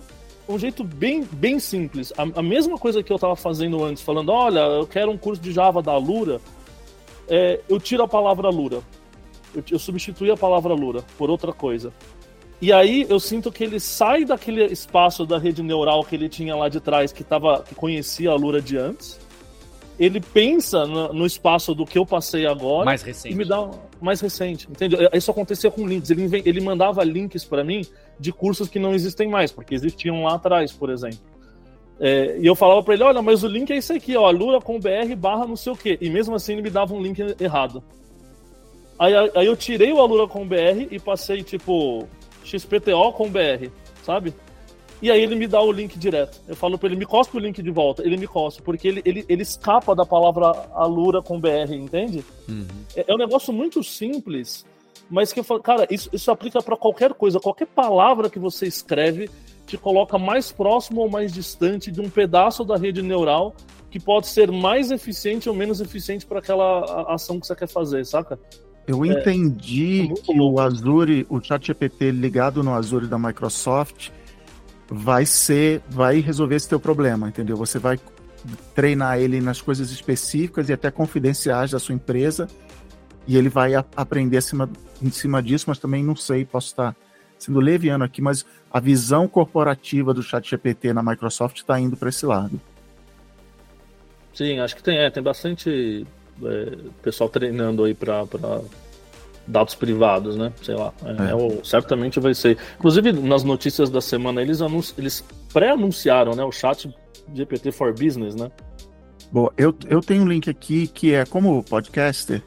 [0.49, 2.12] um jeito bem, bem simples.
[2.17, 5.41] A, a mesma coisa que eu tava fazendo antes, falando, olha, eu quero um curso
[5.41, 6.41] de Java da Lura,
[7.29, 8.81] é, eu tiro a palavra Lura.
[9.55, 11.93] Eu, eu substituí a palavra Lura por outra coisa.
[12.61, 16.55] E aí eu sinto que ele sai daquele espaço da rede neural que ele tinha
[16.55, 19.19] lá de trás, que, tava, que conhecia a Lura de antes.
[19.99, 22.85] Ele pensa no, no espaço do que eu passei agora.
[22.85, 23.35] Mais recente.
[23.35, 24.97] E me dá mais recente, entende?
[25.13, 26.11] Isso acontecia com links.
[26.11, 27.85] Ele, ele mandava links para mim
[28.19, 31.21] de cursos que não existem mais, porque existiam lá atrás, por exemplo.
[32.01, 34.61] É, e eu falava para ele: olha, mas o link é esse aqui, ó, lura
[34.61, 35.99] com br barra não sei o quê.
[36.01, 37.83] E mesmo assim ele me dava um link errado.
[38.99, 42.07] Aí, aí eu tirei o Alura com br e passei tipo
[42.45, 43.69] XPTO com BR,
[44.03, 44.35] sabe?
[45.03, 46.41] E aí ele me dá o link direto.
[46.47, 48.07] Eu falo para ele, me cospe o link de volta.
[48.07, 52.25] Ele me cospe, porque ele, ele, ele escapa da palavra Alura com BR, entende?
[52.49, 52.65] Uhum.
[52.95, 54.65] É, é, um negócio muito simples,
[55.11, 57.41] mas que eu falo, cara, isso, isso aplica para qualquer coisa.
[57.41, 59.29] Qualquer palavra que você escreve
[59.67, 63.57] te coloca mais próximo ou mais distante de um pedaço da rede neural
[63.91, 68.07] que pode ser mais eficiente ou menos eficiente para aquela ação que você quer fazer,
[68.07, 68.38] saca?
[68.87, 74.11] Eu é, entendi é que o Azure, o ChatGPT ligado no Azure da Microsoft,
[74.88, 77.57] vai ser, vai resolver esse teu problema, entendeu?
[77.57, 77.99] Você vai
[78.75, 82.49] treinar ele nas coisas específicas e até confidenciais da sua empresa
[83.27, 84.68] e ele vai a, aprender acima,
[85.01, 86.97] em cima disso, mas também não sei, posso estar
[87.38, 92.25] sendo leviano aqui, mas a visão corporativa do ChatGPT na Microsoft está indo para esse
[92.25, 92.61] lado.
[94.33, 96.07] Sim, acho que tem, é, tem bastante
[96.42, 98.25] é, pessoal treinando aí para
[99.47, 100.53] dados privados, né?
[100.63, 100.93] Sei lá.
[101.05, 101.35] É, é.
[101.35, 102.59] o, certamente vai ser.
[102.79, 104.61] Inclusive, nas notícias da semana, eles,
[104.97, 106.93] eles pré-anunciaram né, o chat
[107.35, 108.51] GPT for Business, né?
[109.31, 112.43] Bom, eu, eu tenho um link aqui que é como podcaster.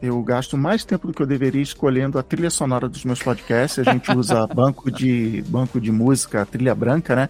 [0.00, 3.78] Eu gasto mais tempo do que eu deveria escolhendo a trilha sonora dos meus podcasts.
[3.86, 7.28] A gente usa banco de banco de música, trilha branca, né?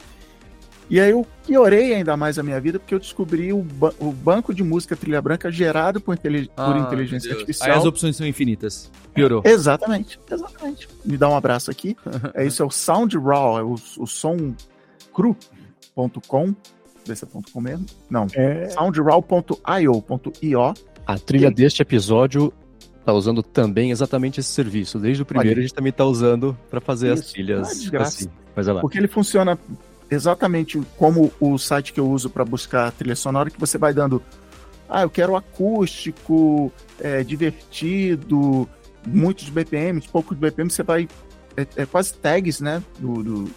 [0.91, 4.13] E aí eu piorei ainda mais a minha vida porque eu descobri o, ba o
[4.13, 6.19] banco de música trilha branca gerado por,
[6.57, 7.71] ah, por inteligência artificial.
[7.71, 8.91] Aí as opções são infinitas.
[9.15, 9.43] Piorou.
[9.45, 10.89] Exatamente, exatamente.
[11.05, 11.97] Me dá um abraço aqui.
[12.35, 14.55] é isso, é o Sound Raw, é o, o som
[15.15, 16.55] cru.com.
[17.05, 17.87] Vê se é .com mesmo.
[18.09, 18.27] Não.
[18.35, 18.69] É...
[18.69, 20.75] soundraw.io.io.
[21.07, 21.55] A trilha e...
[21.55, 22.53] deste episódio
[23.05, 24.99] tá usando também exatamente esse serviço.
[24.99, 25.59] Desde o primeiro Olha.
[25.59, 27.23] a gente também tá usando para fazer Isso.
[27.23, 28.29] as trilhas ah, assim.
[28.55, 28.81] Mas lá.
[28.81, 29.59] Porque ele funciona
[30.15, 34.23] exatamente como o site que eu uso para buscar trilha sonora, que você vai dando.
[34.89, 36.71] Ah, eu quero acústico,
[37.01, 38.69] é, divertido,
[39.07, 41.09] muitos BPMs, poucos BPMs, você vai.
[41.57, 42.83] É, é quase tags, né?
[42.99, 43.51] Do, do,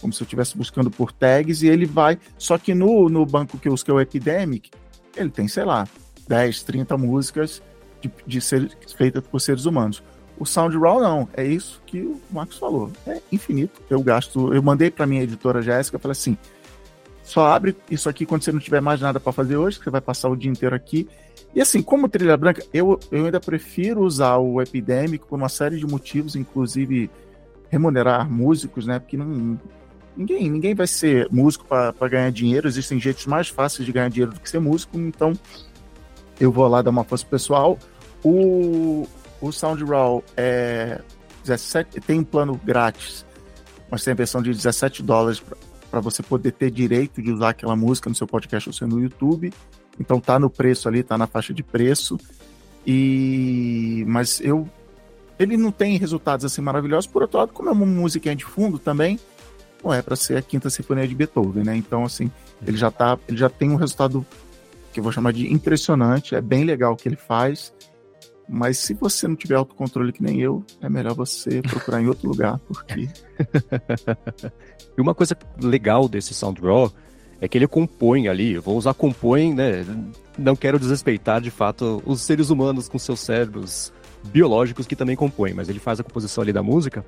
[0.00, 2.18] como se eu estivesse buscando por tags, e ele vai.
[2.36, 4.70] Só que no, no banco que eu uso, que é o Epidemic,
[5.16, 5.86] ele tem, sei lá,
[6.26, 7.62] 10, 30 músicas
[8.00, 10.02] de, de ser, feitas por seres humanos.
[10.38, 12.90] O SoundRaw não, é isso que o Marcos falou.
[13.06, 13.80] É infinito.
[13.88, 16.36] Eu gasto, eu mandei para minha editora Jéssica, falei assim:
[17.22, 19.90] só abre isso aqui quando você não tiver mais nada para fazer hoje, que você
[19.90, 21.08] vai passar o dia inteiro aqui.
[21.54, 25.78] E assim, como trilha branca, eu, eu ainda prefiro usar o Epidemic por uma série
[25.78, 27.08] de motivos, inclusive
[27.70, 28.98] remunerar músicos, né?
[28.98, 29.58] Porque não,
[30.16, 32.68] ninguém, ninguém vai ser músico para ganhar dinheiro.
[32.68, 35.32] Existem jeitos mais fáceis de ganhar dinheiro do que ser músico, então
[36.38, 37.78] eu vou lá dar uma força pessoal.
[38.22, 39.06] O,
[39.48, 41.00] o SoundRaw é
[41.44, 43.26] 17, tem um plano grátis,
[43.90, 45.42] mas tem a versão de 17 dólares
[45.90, 49.52] para você poder ter direito de usar aquela música no seu podcast ou no YouTube.
[50.00, 52.18] Então tá no preço ali, tá na faixa de preço.
[52.86, 54.68] E mas eu
[55.38, 58.78] ele não tem resultados assim maravilhosos, por outro lado, como é uma musiquinha de fundo
[58.78, 59.18] também,
[59.82, 61.76] não é para ser a quinta sinfonia de Beethoven, né?
[61.76, 62.30] Então assim,
[62.66, 64.24] ele já tá, ele já tem um resultado
[64.92, 67.73] que eu vou chamar de impressionante, é bem legal o que ele faz.
[68.48, 72.28] Mas se você não tiver autocontrole que nem eu, é melhor você procurar em outro
[72.28, 73.08] lugar, porque.
[74.96, 76.92] e uma coisa legal desse SoundRaw
[77.40, 79.84] é que ele compõe ali, vou usar compõe, né?
[80.38, 83.92] Não quero desrespeitar de fato os seres humanos com seus cérebros
[84.24, 87.04] biológicos que também compõem, mas ele faz a composição ali da música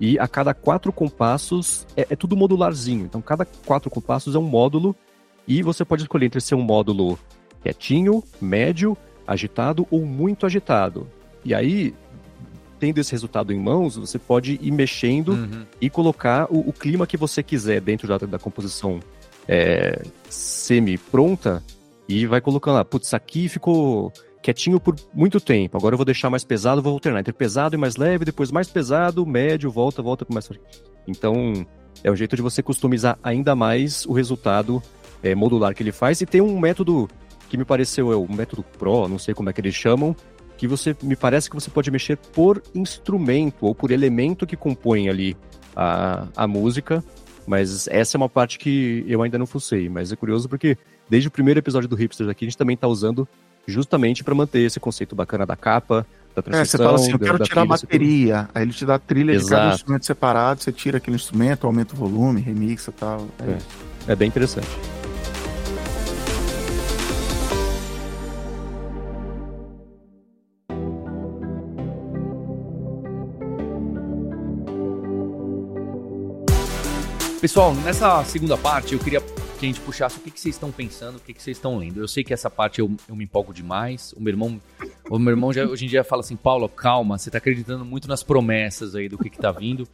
[0.00, 3.04] e a cada quatro compassos é, é tudo modularzinho.
[3.04, 4.94] Então cada quatro compassos é um módulo
[5.46, 7.18] e você pode escolher entre ser um módulo
[7.62, 11.06] quietinho, médio agitado ou muito agitado.
[11.44, 11.94] E aí
[12.78, 15.64] tendo esse resultado em mãos, você pode ir mexendo uhum.
[15.80, 19.00] e colocar o, o, clima que você quiser dentro da, da composição
[19.48, 21.62] é, semi-pronta
[22.06, 26.28] e vai colocando lá, putz, aqui ficou quietinho por muito tempo, agora eu vou deixar
[26.28, 30.24] mais pesado, vou alternar entre pesado e mais leve, depois mais pesado, médio, volta, volta
[30.26, 30.50] para mais...
[31.08, 31.66] Então,
[32.02, 34.82] é um jeito de você customizar ainda mais o resultado
[35.22, 37.08] é, modular que ele faz e tem um método
[37.54, 40.14] que me pareceu é o método Pro, não sei como é que eles chamam,
[40.58, 45.08] que você me parece que você pode mexer por instrumento ou por elemento que compõe
[45.08, 45.36] ali
[45.76, 47.02] a, a música,
[47.46, 50.76] mas essa é uma parte que eu ainda não fucei, mas é curioso porque
[51.08, 53.28] desde o primeiro episódio do Hipsters aqui a gente também está usando
[53.68, 56.62] justamente para manter esse conceito bacana da capa, da transição.
[56.62, 59.32] É, você fala assim, eu quero tirar a bateria, aí ele te dá a trilha
[59.32, 59.44] Exato.
[59.44, 63.28] de cada instrumento separado, você tira aquele instrumento, aumenta o volume, remixa e tal.
[63.38, 64.68] É, é bem interessante.
[77.44, 80.72] Pessoal, nessa segunda parte eu queria que a gente puxasse o que, que vocês estão
[80.72, 82.00] pensando, o que, que vocês estão lendo.
[82.00, 84.14] Eu sei que essa parte eu, eu me empolgo demais.
[84.16, 84.58] O meu irmão,
[85.10, 88.08] o meu irmão já, hoje em dia fala assim, Paulo, calma, você está acreditando muito
[88.08, 89.86] nas promessas aí do que, está vindo.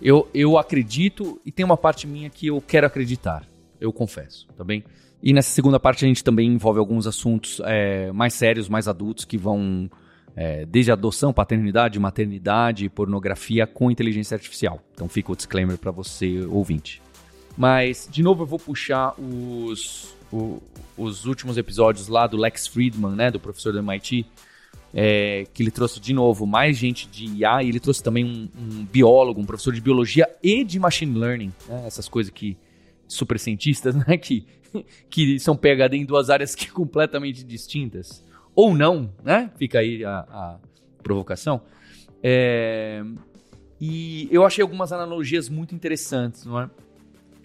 [0.00, 3.44] Eu, eu acredito e tem uma parte minha que eu quero acreditar,
[3.80, 4.84] eu confesso, tá bem?
[5.20, 9.24] E nessa segunda parte a gente também envolve alguns assuntos é, mais sérios, mais adultos,
[9.24, 9.90] que vão
[10.36, 14.82] é, desde adoção, paternidade, maternidade, pornografia com inteligência artificial.
[14.94, 17.02] Então fica o disclaimer para você, ouvinte.
[17.56, 20.62] Mas, de novo, eu vou puxar os, o,
[20.96, 24.26] os últimos episódios lá do Lex Friedman, né, do professor do MIT,
[24.94, 28.48] é, que ele trouxe de novo mais gente de IA e ele trouxe também um,
[28.58, 32.56] um biólogo, um professor de biologia e de machine learning, né, essas coisas que
[33.06, 34.46] super cientistas, né, que,
[35.10, 39.50] que são PhD em duas áreas que completamente distintas ou não, né?
[39.56, 40.58] Fica aí a, a
[41.02, 41.62] provocação.
[42.22, 43.02] É,
[43.80, 46.70] e eu achei algumas analogias muito interessantes, não é?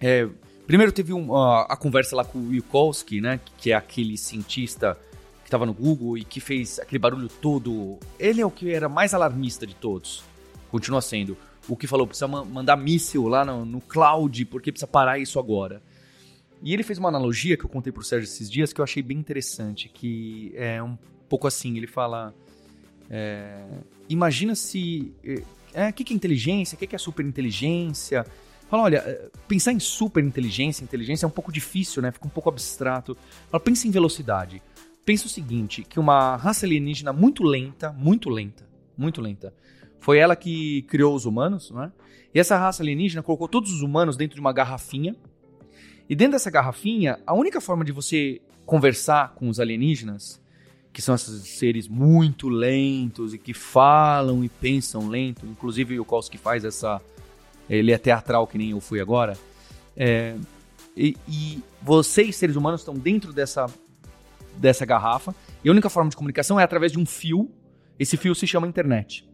[0.00, 0.28] é
[0.66, 3.40] primeiro teve um, a, a, conversa lá com o Wilkowski, né?
[3.56, 4.96] Que é aquele cientista
[5.42, 7.98] que estava no Google e que fez aquele barulho todo.
[8.18, 10.22] Ele é o que era mais alarmista de todos.
[10.70, 11.36] Continua sendo.
[11.66, 15.82] O que falou, precisa mandar míssil lá no, no cloud, porque precisa parar isso agora.
[16.62, 19.02] E ele fez uma analogia que eu contei pro Sérgio esses dias que eu achei
[19.02, 20.96] bem interessante, que é um
[21.28, 22.34] pouco assim, ele fala...
[23.10, 23.64] É,
[24.08, 25.12] imagina se...
[25.72, 26.76] É, o que, que é inteligência?
[26.76, 28.26] O que, que é superinteligência?
[28.68, 32.10] Fala, olha, é, pensar em superinteligência, inteligência é um pouco difícil, né?
[32.10, 33.16] Fica um pouco abstrato.
[33.50, 34.62] Fala, pensa em velocidade.
[35.04, 39.54] Pensa o seguinte, que uma raça alienígena muito lenta, muito lenta, muito lenta,
[40.00, 41.92] foi ela que criou os humanos, não é?
[42.34, 45.16] E essa raça alienígena colocou todos os humanos dentro de uma garrafinha
[46.08, 50.40] e dentro dessa garrafinha, a única forma de você conversar com os alienígenas,
[50.92, 56.38] que são esses seres muito lentos e que falam e pensam lento, inclusive o Kowski
[56.38, 57.00] faz essa.
[57.68, 59.36] Ele é teatral, que nem eu fui agora.
[59.94, 60.34] É,
[60.96, 63.66] e, e vocês, seres humanos, estão dentro dessa,
[64.56, 67.50] dessa garrafa, e a única forma de comunicação é através de um fio.
[67.98, 69.27] Esse fio se chama internet.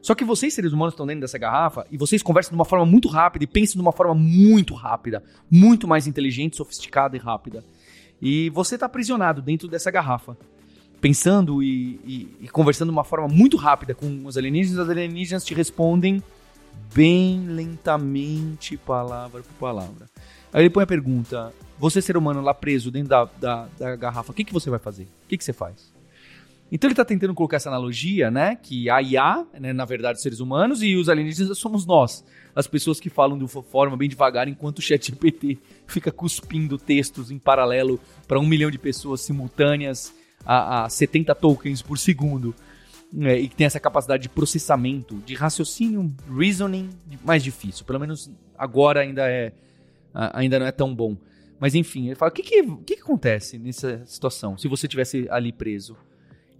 [0.00, 2.86] Só que vocês, seres humanos, estão dentro dessa garrafa e vocês conversam de uma forma
[2.86, 7.64] muito rápida e pensam de uma forma muito rápida, muito mais inteligente, sofisticada e rápida.
[8.20, 10.36] E você está aprisionado dentro dessa garrafa,
[11.00, 14.84] pensando e, e, e, conversando de uma forma muito rápida com os alienígenas.
[14.84, 16.22] Os alienígenas te respondem
[16.94, 20.06] bem lentamente, palavra por palavra.
[20.52, 24.32] Aí ele põe a pergunta: você, ser humano, lá preso dentro da, da, da garrafa,
[24.32, 25.04] o que, que você vai fazer?
[25.04, 25.92] O que, que você faz?
[26.70, 28.56] Então ele está tentando colocar essa analogia, né?
[28.56, 32.24] Que a IA, né, na verdade, seres humanos e os alienígenas somos nós.
[32.54, 37.30] As pessoas que falam de uma forma bem devagar, enquanto o ChatGPT fica cuspindo textos
[37.30, 42.54] em paralelo para um milhão de pessoas simultâneas a, a 70 tokens por segundo.
[43.10, 46.90] Né, e que tem essa capacidade de processamento, de raciocínio, reasoning
[47.24, 47.86] mais difícil.
[47.86, 49.52] Pelo menos agora ainda é
[50.12, 51.16] ainda não é tão bom.
[51.58, 55.26] Mas enfim, ele fala: o que, que, que, que acontece nessa situação se você tivesse
[55.30, 55.96] ali preso?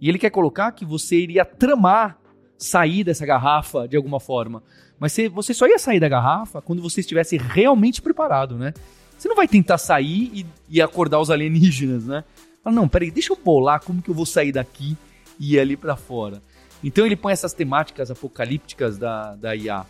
[0.01, 2.17] E ele quer colocar que você iria tramar
[2.57, 4.61] sair dessa garrafa de alguma forma.
[4.99, 8.73] Mas você só ia sair da garrafa quando você estivesse realmente preparado, né?
[9.17, 12.23] Você não vai tentar sair e, e acordar os alienígenas, né?
[12.63, 14.97] Fala, não, peraí, deixa eu bolar como que eu vou sair daqui
[15.39, 16.41] e ir ali para fora.
[16.83, 19.85] Então ele põe essas temáticas apocalípticas da, da IA.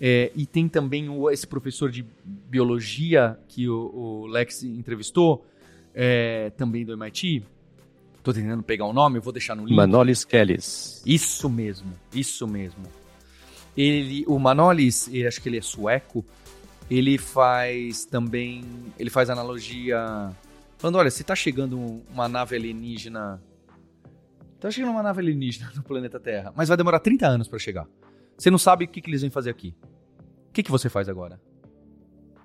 [0.00, 5.46] É, e tem também o, esse professor de biologia que o, o Lex entrevistou,
[5.94, 7.44] é, também do MIT,
[8.22, 9.74] Tô tentando pegar o nome, eu vou deixar no link.
[9.74, 11.02] Manolis Kellis.
[11.06, 12.82] Isso mesmo, isso mesmo.
[13.76, 16.24] Ele, o Manolis, ele, acho que ele é sueco,
[16.90, 18.64] ele faz também,
[18.98, 20.30] ele faz analogia,
[20.76, 23.40] falando, olha, se tá chegando uma nave alienígena
[24.60, 27.88] tá chegando uma nave alienígena no planeta Terra, mas vai demorar 30 anos para chegar.
[28.36, 29.74] Você não sabe o que, que eles vêm fazer aqui.
[30.48, 31.40] O que, que você faz agora?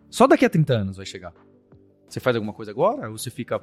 [0.10, 1.34] Só daqui a 30 anos vai chegar.
[2.08, 3.62] Você faz alguma coisa agora ou você fica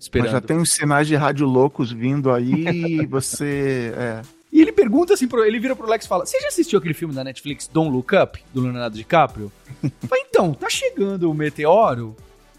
[0.00, 0.24] esperando?
[0.24, 2.66] Mas já tem uns sinais de rádio loucos vindo aí
[3.02, 3.92] e você.
[3.96, 4.22] É.
[4.52, 6.94] E ele pergunta assim, pro, ele vira pro Lex e fala: Você já assistiu aquele
[6.94, 9.52] filme da Netflix Don't Look Up, do Leonardo DiCaprio?
[10.08, 12.16] Fala, então, tá chegando o meteoro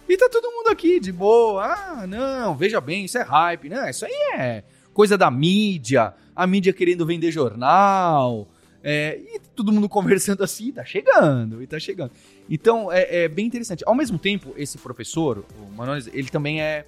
[0.07, 1.65] e tá todo mundo aqui de boa.
[1.65, 3.89] Ah, não, veja bem, isso é hype, né?
[3.89, 8.47] Isso aí é coisa da mídia, a mídia querendo vender jornal.
[8.83, 12.11] É, e todo mundo conversando assim, tá chegando, e tá chegando.
[12.49, 13.83] Então, é, é, bem interessante.
[13.85, 16.85] Ao mesmo tempo, esse professor, o Manolis, ele também é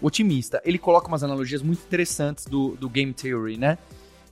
[0.00, 0.60] otimista.
[0.64, 3.78] Ele coloca umas analogias muito interessantes do, do game theory, né?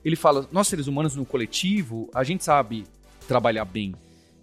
[0.03, 2.83] Ele fala, nós seres humanos no coletivo, a gente sabe
[3.27, 3.95] trabalhar bem.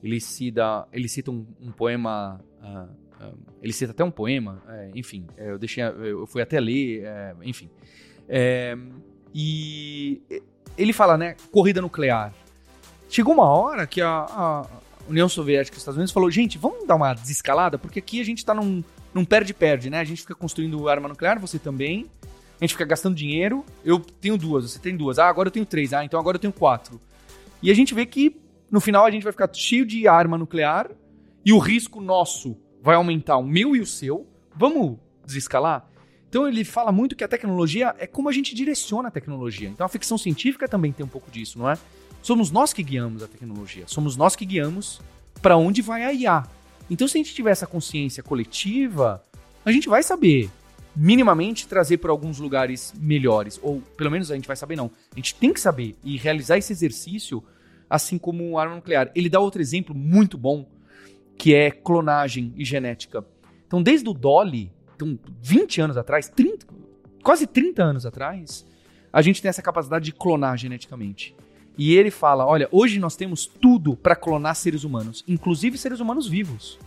[0.02, 3.10] Ele cita, ele cita um, um poema, uh,
[3.62, 7.34] ele cita até um poema, é, enfim, é, eu deixei, eu fui até ler, é,
[7.42, 7.68] enfim.
[8.26, 8.76] É,
[9.34, 10.22] e
[10.78, 12.32] ele fala, né, corrida nuclear.
[13.08, 14.66] Chegou uma hora que a, a
[15.08, 18.24] União Soviética e os Estados Unidos falou, gente, vamos dar uma desescalada, porque aqui a
[18.24, 18.82] gente tá num,
[19.14, 20.00] num perde-perde, né?
[20.00, 22.06] A gente fica construindo arma nuclear, você também.
[22.60, 23.64] A gente fica gastando dinheiro.
[23.84, 25.18] Eu tenho duas, você tem duas.
[25.18, 25.92] Ah, agora eu tenho três.
[25.92, 27.00] Ah, então agora eu tenho quatro.
[27.62, 28.36] E a gente vê que
[28.70, 30.90] no final a gente vai ficar cheio de arma nuclear
[31.44, 34.26] e o risco nosso vai aumentar, o meu e o seu.
[34.54, 35.86] Vamos desescalar?
[36.28, 39.68] Então ele fala muito que a tecnologia é como a gente direciona a tecnologia.
[39.68, 41.76] Então a ficção científica também tem um pouco disso, não é?
[42.22, 45.00] Somos nós que guiamos a tecnologia, somos nós que guiamos
[45.40, 46.44] para onde vai a IA.
[46.90, 49.22] Então se a gente tiver essa consciência coletiva,
[49.64, 50.50] a gente vai saber
[50.94, 54.90] minimamente trazer para alguns lugares melhores, ou pelo menos a gente vai saber não.
[55.12, 57.42] A gente tem que saber e realizar esse exercício
[57.88, 59.10] assim como arma nuclear.
[59.14, 60.68] Ele dá outro exemplo muito bom,
[61.38, 63.24] que é clonagem e genética.
[63.66, 66.66] Então desde o Dolly, então, 20 anos atrás, 30,
[67.22, 68.66] quase 30 anos atrás,
[69.10, 71.34] a gente tem essa capacidade de clonar geneticamente.
[71.80, 76.28] E ele fala: olha, hoje nós temos tudo para clonar seres humanos, inclusive seres humanos
[76.28, 76.78] vivos,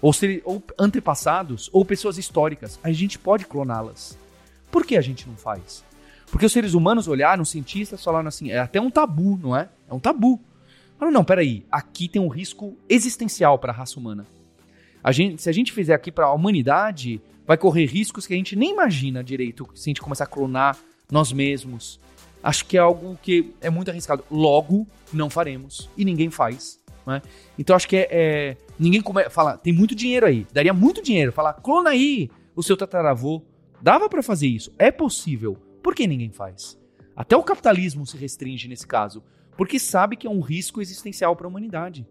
[0.00, 2.80] ou, ser, ou antepassados, ou pessoas históricas.
[2.82, 4.16] A gente pode cloná-las.
[4.70, 5.84] Por que a gente não faz?
[6.30, 9.68] Porque os seres humanos olharam, os cientistas falaram assim: é até um tabu, não é?
[9.86, 10.40] É um tabu.
[10.98, 14.26] Falaram, não, peraí, aqui tem um risco existencial para a raça humana.
[15.04, 18.36] A gente, se a gente fizer aqui para a humanidade, vai correr riscos que a
[18.38, 20.78] gente nem imagina direito se a gente começar a clonar
[21.12, 22.00] nós mesmos.
[22.42, 24.24] Acho que é algo que é muito arriscado.
[24.30, 25.90] Logo, não faremos.
[25.96, 26.80] E ninguém faz.
[27.06, 27.20] Né?
[27.58, 28.08] Então acho que é.
[28.10, 30.46] é ninguém come, fala, tem muito dinheiro aí.
[30.52, 31.32] Daria muito dinheiro.
[31.32, 33.42] Fala, clona aí o seu tataravô.
[33.80, 34.72] Dava para fazer isso.
[34.78, 35.56] É possível.
[35.82, 36.78] Por que ninguém faz?
[37.14, 39.22] Até o capitalismo se restringe nesse caso.
[39.56, 42.06] Porque sabe que é um risco existencial para a humanidade.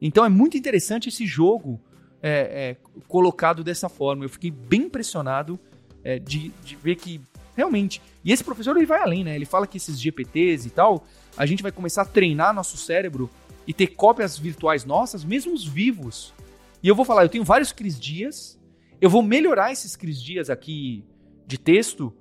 [0.00, 1.80] Então é muito interessante esse jogo
[2.22, 4.24] é, é, colocado dessa forma.
[4.24, 5.58] Eu fiquei bem impressionado
[6.02, 7.20] é, de, de ver que
[7.56, 8.00] realmente.
[8.24, 9.34] E esse professor ele vai além, né?
[9.34, 13.30] Ele fala que esses GPTs e tal, a gente vai começar a treinar nosso cérebro
[13.66, 16.34] e ter cópias virtuais nossas, mesmo os vivos.
[16.82, 18.58] E eu vou falar, eu tenho vários Cris Dias,
[19.00, 21.04] eu vou melhorar esses Cris Dias aqui
[21.46, 22.12] de texto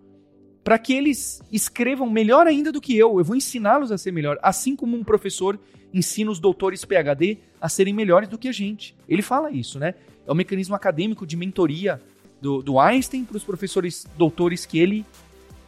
[0.64, 3.20] para que eles escrevam melhor ainda do que eu.
[3.20, 5.60] Eu vou ensiná-los a ser melhor, assim como um professor
[5.94, 8.96] ensina os doutores PhD a serem melhores do que a gente.
[9.08, 9.94] Ele fala isso, né?
[10.26, 12.02] É o um mecanismo acadêmico de mentoria
[12.42, 15.06] do, do Einstein para os professores doutores que ele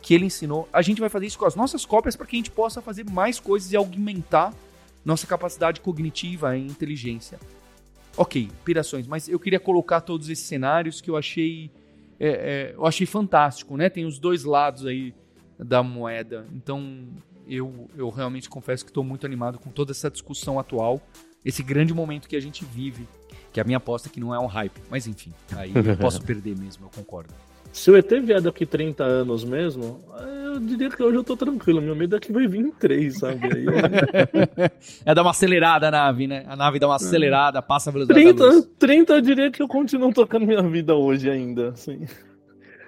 [0.06, 0.70] que ele ensinou.
[0.72, 3.10] A gente vai fazer isso com as nossas cópias para que a gente possa fazer
[3.10, 4.54] mais coisas e aumentar
[5.04, 7.40] nossa capacidade cognitiva e inteligência.
[8.16, 11.72] Ok, pirações, mas eu queria colocar todos esses cenários que eu achei
[12.20, 13.90] é, é, eu achei fantástico, né?
[13.90, 15.12] Tem os dois lados aí
[15.58, 16.46] da moeda.
[16.54, 17.08] Então,
[17.48, 21.02] eu, eu realmente confesso que estou muito animado com toda essa discussão atual,
[21.44, 23.08] esse grande momento que a gente vive,
[23.52, 24.80] que a minha aposta é que não é um hype.
[24.88, 27.34] Mas enfim, aí eu posso perder mesmo, eu concordo.
[27.76, 31.82] Se o ET vier daqui 30 anos mesmo, eu diria que hoje eu tô tranquilo.
[31.82, 33.42] Meu medo é que vai vir em 3, sabe?
[33.44, 33.66] Aí,
[35.06, 36.46] é dar uma acelerada a nave, né?
[36.48, 40.14] A nave dá uma acelerada, passa a velocidade 30, 30 eu diria que eu continuo
[40.14, 42.00] tocando minha vida hoje ainda, assim.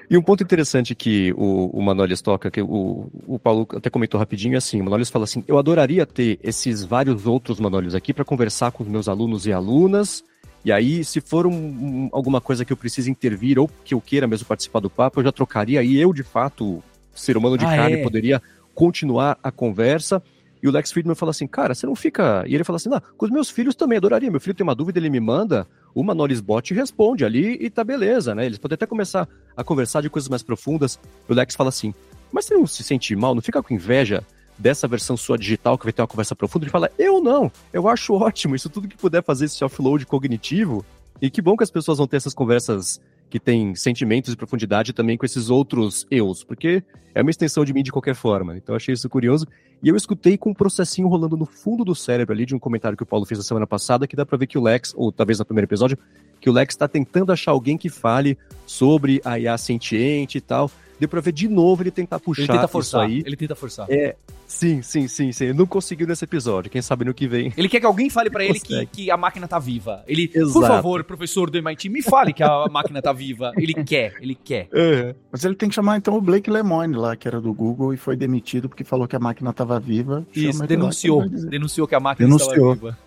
[0.10, 4.17] E um ponto interessante que o, o Manolis toca, que o, o Paulo até comentou
[4.17, 8.13] rapidinho, é assim, o Manolis fala assim, eu adoraria ter esses vários outros Manolis aqui
[8.13, 10.23] para conversar com os meus alunos e alunas,
[10.67, 14.01] e aí, se for um, um, alguma coisa que eu precise intervir ou que eu
[14.01, 16.84] queira mesmo participar do papo, eu já trocaria e eu, de fato,
[17.15, 18.03] ser humano de ah, carne, é?
[18.03, 18.41] poderia
[18.75, 20.21] continuar a conversa.
[20.62, 22.43] E o Lex Friedman fala assim, cara, você não fica.
[22.45, 24.29] E ele fala assim, não, com os meus filhos também, adoraria.
[24.29, 25.65] Meu filho tem uma dúvida, ele me manda,
[25.96, 28.46] o Manolis Bot responde ali e tá beleza, né?
[28.46, 29.25] Eles podem até começar
[29.56, 31.00] a conversar de coisas mais profundas.
[31.29, 31.94] O Lex fala assim,
[32.29, 34.21] mas você não se sente mal, não fica com inveja
[34.58, 36.65] dessa versão sua digital que vai ter uma conversa profunda?
[36.65, 40.85] Ele fala, eu não, eu acho ótimo, isso tudo que puder fazer esse offload cognitivo.
[41.21, 44.93] E que bom que as pessoas vão ter essas conversas que tem sentimentos e profundidade
[44.93, 46.83] também com esses outros eus, porque
[47.13, 48.55] é uma extensão de mim de qualquer forma.
[48.55, 49.47] Então eu achei isso curioso.
[49.81, 52.97] E eu escutei com um processinho rolando no fundo do cérebro ali de um comentário
[52.97, 55.12] que o Paulo fez na semana passada, que dá pra ver que o Lex, ou
[55.12, 55.97] talvez no primeiro episódio,
[56.39, 60.71] que o Lex está tentando achar alguém que fale sobre a IA sentiente e tal.
[60.99, 63.23] Deu pra ver de novo ele tentar puxar ele tenta forçar, isso aí.
[63.25, 63.87] Ele tenta forçar.
[63.89, 64.15] É,
[64.48, 65.45] sim, sim, sim, sim.
[65.45, 66.71] Ele não conseguiu nesse episódio.
[66.71, 67.54] Quem sabe no que vem.
[67.56, 70.04] Ele quer que alguém fale para ele que, que, a máquina tá viva.
[70.08, 70.54] Ele, Exato.
[70.54, 73.52] por favor, professor do MIT, me fale que a máquina tá viva.
[73.58, 74.69] Ele quer, ele quer.
[74.73, 75.13] Uhum.
[75.31, 77.98] Mas ele tem que chamar então o Blake Lemoine lá, que era do Google e
[77.98, 80.25] foi demitido porque falou que a máquina tava viva.
[80.33, 81.19] Isso, denunciou.
[81.19, 82.73] Lá, que denunciou que a máquina denunciou.
[82.73, 82.98] estava viva.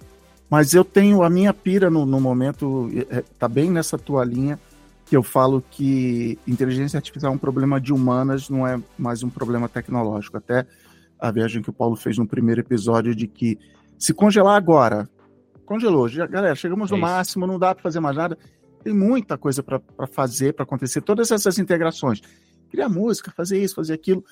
[0.51, 4.59] Mas eu tenho a minha pira no, no momento, é, tá bem nessa tua linha
[5.11, 9.29] que eu falo que inteligência artificial é um problema de humanas, não é mais um
[9.29, 10.37] problema tecnológico.
[10.37, 10.65] Até
[11.21, 13.59] a viagem que o Paulo fez no primeiro episódio de que
[13.99, 15.09] se congelar agora,
[15.67, 18.37] congelou, já, galera, chegamos no é máximo, não dá para fazer mais nada.
[18.83, 22.21] Tem muita coisa para fazer, para acontecer, todas essas integrações.
[22.71, 24.25] Criar música, fazer isso, fazer aquilo.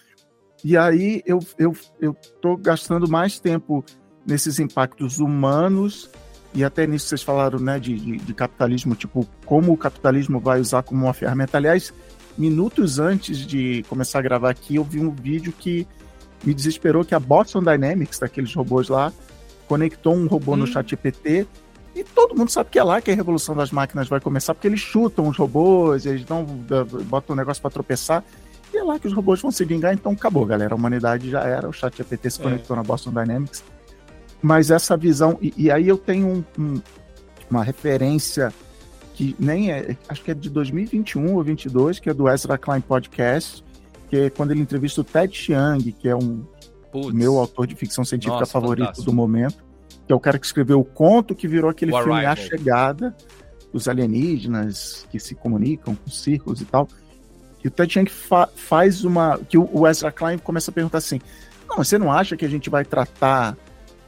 [0.64, 3.84] E aí eu, eu, eu tô gastando mais tempo
[4.26, 6.10] nesses impactos humanos
[6.54, 10.60] e até nisso vocês falaram né, de, de, de, capitalismo, tipo, como o capitalismo vai
[10.60, 11.58] usar como uma ferramenta.
[11.58, 11.92] Aliás,
[12.36, 15.86] minutos antes de começar a gravar aqui, eu vi um vídeo que
[16.44, 19.12] me desesperou, que a Boston Dynamics, daqueles robôs lá,
[19.66, 20.56] conectou um robô hum.
[20.56, 21.46] no chat GPT
[21.94, 24.68] e todo mundo sabe que é lá que a revolução das máquinas vai começar, porque
[24.68, 28.24] eles chutam os robôs, eles dão, botam um negócio para tropeçar,
[28.72, 30.74] e é lá que os robôs vão se vingar, então acabou, galera.
[30.74, 32.44] A humanidade já era, o chat GPT se é.
[32.44, 32.78] conectou é.
[32.78, 33.64] na Boston Dynamics
[34.40, 36.82] mas essa visão, e, e aí eu tenho um, um,
[37.50, 38.52] uma referência
[39.14, 42.80] que nem é, acho que é de 2021 ou 2022, que é do Ezra Klein
[42.80, 43.64] Podcast,
[44.08, 46.44] que é quando ele entrevista o Ted Chiang, que é um
[46.90, 47.12] Puts.
[47.12, 49.10] meu autor de ficção científica Nossa, favorito fantástico.
[49.10, 49.64] do momento,
[50.06, 52.32] que é o cara que escreveu o conto que virou aquele o filme Arrival.
[52.32, 53.16] A Chegada,
[53.72, 56.88] dos alienígenas que se comunicam com círculos e tal.
[57.62, 59.38] E o Ted Chiang fa faz uma.
[59.38, 61.20] que o Ezra Klein começa a perguntar assim:
[61.68, 63.56] não, você não acha que a gente vai tratar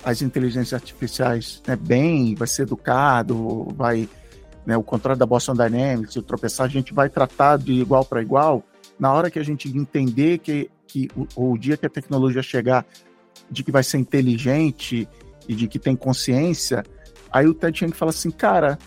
[0.03, 4.09] as inteligências artificiais né, bem, vai ser educado, vai
[4.65, 8.23] né, o contrário da Boston Dynamics, o tropeçar, a gente vai tratar de igual para
[8.23, 8.63] igual.
[9.01, 12.87] Na hora que a gente entender que, que o, o dia que a tecnologia chegar,
[13.51, 15.09] de que vai ser inteligente
[15.49, 16.85] e de que tem consciência,
[17.33, 18.79] aí o Ted Chiang fala assim, cara,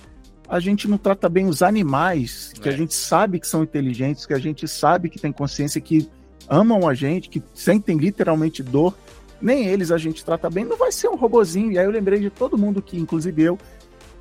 [0.47, 2.71] a gente não trata bem os animais, que é.
[2.71, 6.07] a gente sabe que são inteligentes, que a gente sabe que tem consciência, que
[6.47, 8.95] amam a gente, que sentem literalmente dor
[9.43, 11.73] nem eles a gente trata bem, não vai ser um robozinho.
[11.73, 13.59] E aí eu lembrei de todo mundo que, inclusive eu,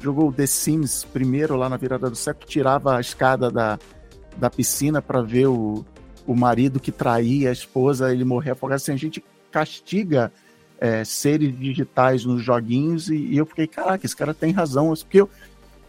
[0.01, 3.79] jogou The Sims primeiro lá na virada do século, tirava a escada da,
[4.37, 5.85] da piscina para ver o,
[6.27, 8.77] o marido que traía a esposa, ele morrer afogado.
[8.77, 10.33] Assim, a gente castiga
[10.81, 14.89] é, seres digitais nos joguinhos e, e, eu fiquei, caraca, esse cara tem razão.
[14.89, 15.31] Porque eu,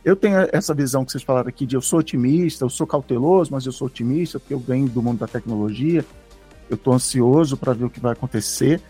[0.05, 3.51] eu tenho essa visão que vocês falaram aqui de eu sou otimista, eu sou cauteloso,
[3.51, 6.05] mas eu sou otimista porque eu venho do mundo da tecnologia,
[6.69, 8.81] eu estou ansioso para ver o que vai acontecer.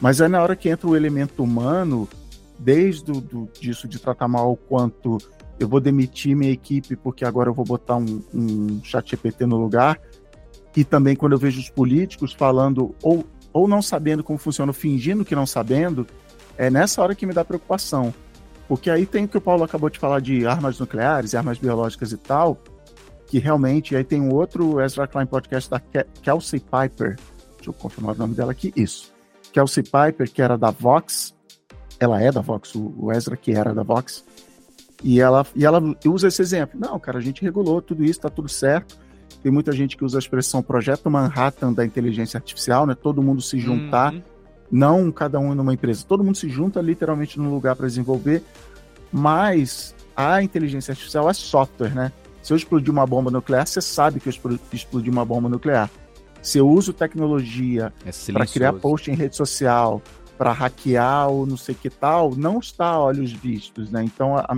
[0.00, 2.08] Mas aí na hora que entra o elemento humano,
[2.60, 5.18] desde o, do, disso de tratar mal quanto
[5.58, 9.56] eu vou demitir minha equipe porque agora eu vou botar um, um chat GPT no
[9.56, 10.00] lugar,
[10.76, 15.24] e também quando eu vejo os políticos falando ou, ou não sabendo como funciona, fingindo
[15.24, 16.06] que não sabendo,
[16.56, 18.14] é nessa hora que me dá preocupação.
[18.68, 22.12] Porque aí tem o que o Paulo acabou de falar de armas nucleares, armas biológicas
[22.12, 22.56] e tal,
[23.26, 27.16] que realmente, aí tem um outro Ezra Klein podcast da Kelsey Piper,
[27.56, 29.12] deixa eu confirmar o nome dela aqui, isso
[29.52, 31.34] Kelsey Piper, que era da Vox,
[32.00, 34.24] ela é da Vox, o Ezra que era da Vox,
[35.04, 36.80] e ela, e ela usa esse exemplo.
[36.80, 38.98] Não, cara, a gente regulou tudo isso, tá tudo certo.
[39.42, 42.94] Tem muita gente que usa a expressão projeto Manhattan da inteligência artificial, né?
[42.94, 44.22] Todo mundo se juntar, uhum.
[44.70, 48.42] não cada um numa empresa, todo mundo se junta literalmente num lugar para desenvolver,
[49.12, 52.12] mas a inteligência artificial é software, né?
[52.42, 55.90] Se eu explodir uma bomba nuclear, você sabe que eu explodi uma bomba nuclear
[56.42, 60.02] se eu uso tecnologia é para criar post em rede social,
[60.40, 64.02] para hackear ou não sei que tal, não está a olhos vistos, né?
[64.02, 64.56] Então a,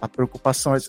[0.00, 0.80] a preocupação é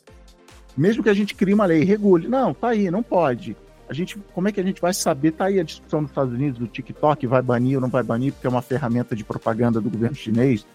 [0.76, 3.56] mesmo que a gente crie uma lei, regule, não, tá aí, não pode.
[3.88, 5.34] A gente, como é que a gente vai saber?
[5.34, 8.34] Tá aí a discussão nos Estados Unidos do TikTok, vai banir ou não vai banir,
[8.34, 10.66] porque é uma ferramenta de propaganda do governo chinês,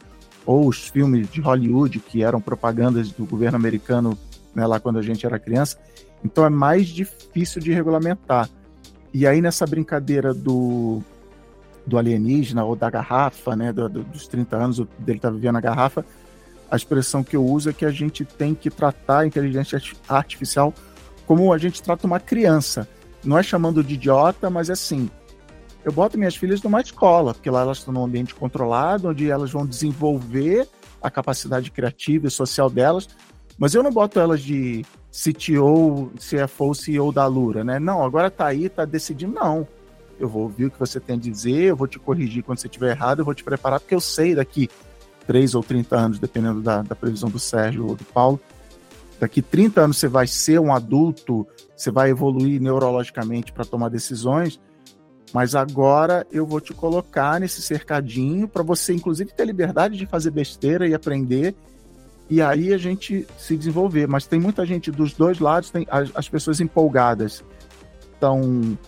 [0.46, 4.16] ou os filmes de Hollywood que eram propagandas do governo americano,
[4.54, 5.76] né, lá quando a gente era criança.
[6.24, 8.48] Então é mais difícil de regulamentar.
[9.12, 11.02] E aí nessa brincadeira do,
[11.86, 15.60] do alienígena ou da garrafa, né, do, do, dos 30 anos dele tá vivendo na
[15.60, 16.04] garrafa,
[16.70, 20.72] a expressão que eu uso é que a gente tem que tratar a inteligência artificial
[21.26, 22.88] como a gente trata uma criança.
[23.24, 25.10] Não é chamando de idiota, mas é assim.
[25.84, 29.50] Eu boto minhas filhas numa escola, porque lá elas estão num ambiente controlado, onde elas
[29.50, 30.68] vão desenvolver
[31.02, 33.08] a capacidade criativa e social delas,
[33.58, 37.78] mas eu não boto elas de CTO, CFO, CEO da Lura, né?
[37.78, 39.66] Não, agora tá aí, tá decidindo, não.
[40.20, 42.66] Eu vou ouvir o que você tem a dizer, eu vou te corrigir quando você
[42.66, 44.68] estiver errado, eu vou te preparar, porque eu sei daqui
[45.26, 48.38] 3 ou 30 anos, dependendo da, da previsão do Sérgio ou do Paulo,
[49.18, 51.46] daqui 30 anos você vai ser um adulto,
[51.76, 54.60] você vai evoluir neurologicamente para tomar decisões,
[55.32, 60.30] mas agora eu vou te colocar nesse cercadinho para você, inclusive, ter liberdade de fazer
[60.30, 61.54] besteira e aprender
[62.30, 64.06] e aí a gente se desenvolver.
[64.06, 67.44] Mas tem muita gente dos dois lados, tem as, as pessoas empolgadas
[68.14, 68.78] estão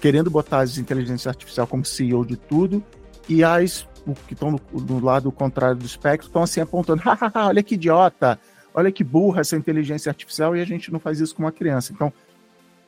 [0.00, 2.82] querendo botar as inteligências artificiais como CEO de tudo,
[3.28, 3.86] e as
[4.26, 7.02] que estão no, no, lado contrário do espectro estão assim apontando,
[7.34, 8.38] olha que idiota,
[8.74, 11.92] olha que burra essa inteligência artificial, e a gente não faz isso com uma criança.
[11.92, 12.12] Então,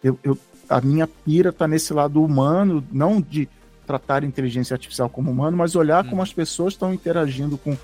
[0.02, 0.38] eu, eu
[0.68, 3.48] a minha pira está nesse lado humano, não de
[3.86, 6.10] tratar a inteligência artificial como humano, mas olhar hum.
[6.10, 7.76] como as pessoas estão interagindo com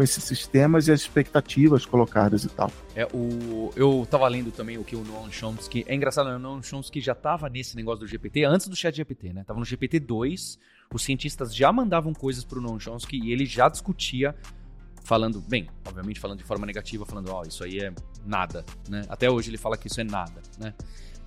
[0.00, 2.72] com esses sistemas e as expectativas colocadas e tal.
[2.96, 5.84] É, o, eu tava lendo também o que o Noam Chomsky.
[5.86, 6.36] É engraçado, né?
[6.36, 9.44] o Noam Chomsky já tava nesse negócio do GPT antes do chat GPT, né?
[9.44, 10.58] Tava no GPT 2,
[10.94, 14.34] os cientistas já mandavam coisas pro Noam Chomsky e ele já discutia
[15.04, 17.92] falando, bem, obviamente falando de forma negativa, falando, ó, oh, isso aí é
[18.24, 19.02] nada, né?
[19.06, 20.72] Até hoje ele fala que isso é nada, né?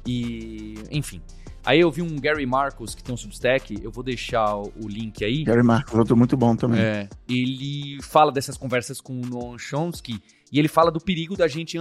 [0.04, 1.22] E, enfim.
[1.66, 5.24] Aí eu vi um Gary Marcos que tem um Substack, eu vou deixar o link
[5.24, 5.46] aí.
[5.46, 6.82] Gary Marcos, outro muito bom também.
[6.82, 11.48] É, ele fala dessas conversas com o Noam Chomsky e ele fala do perigo da
[11.48, 11.78] gente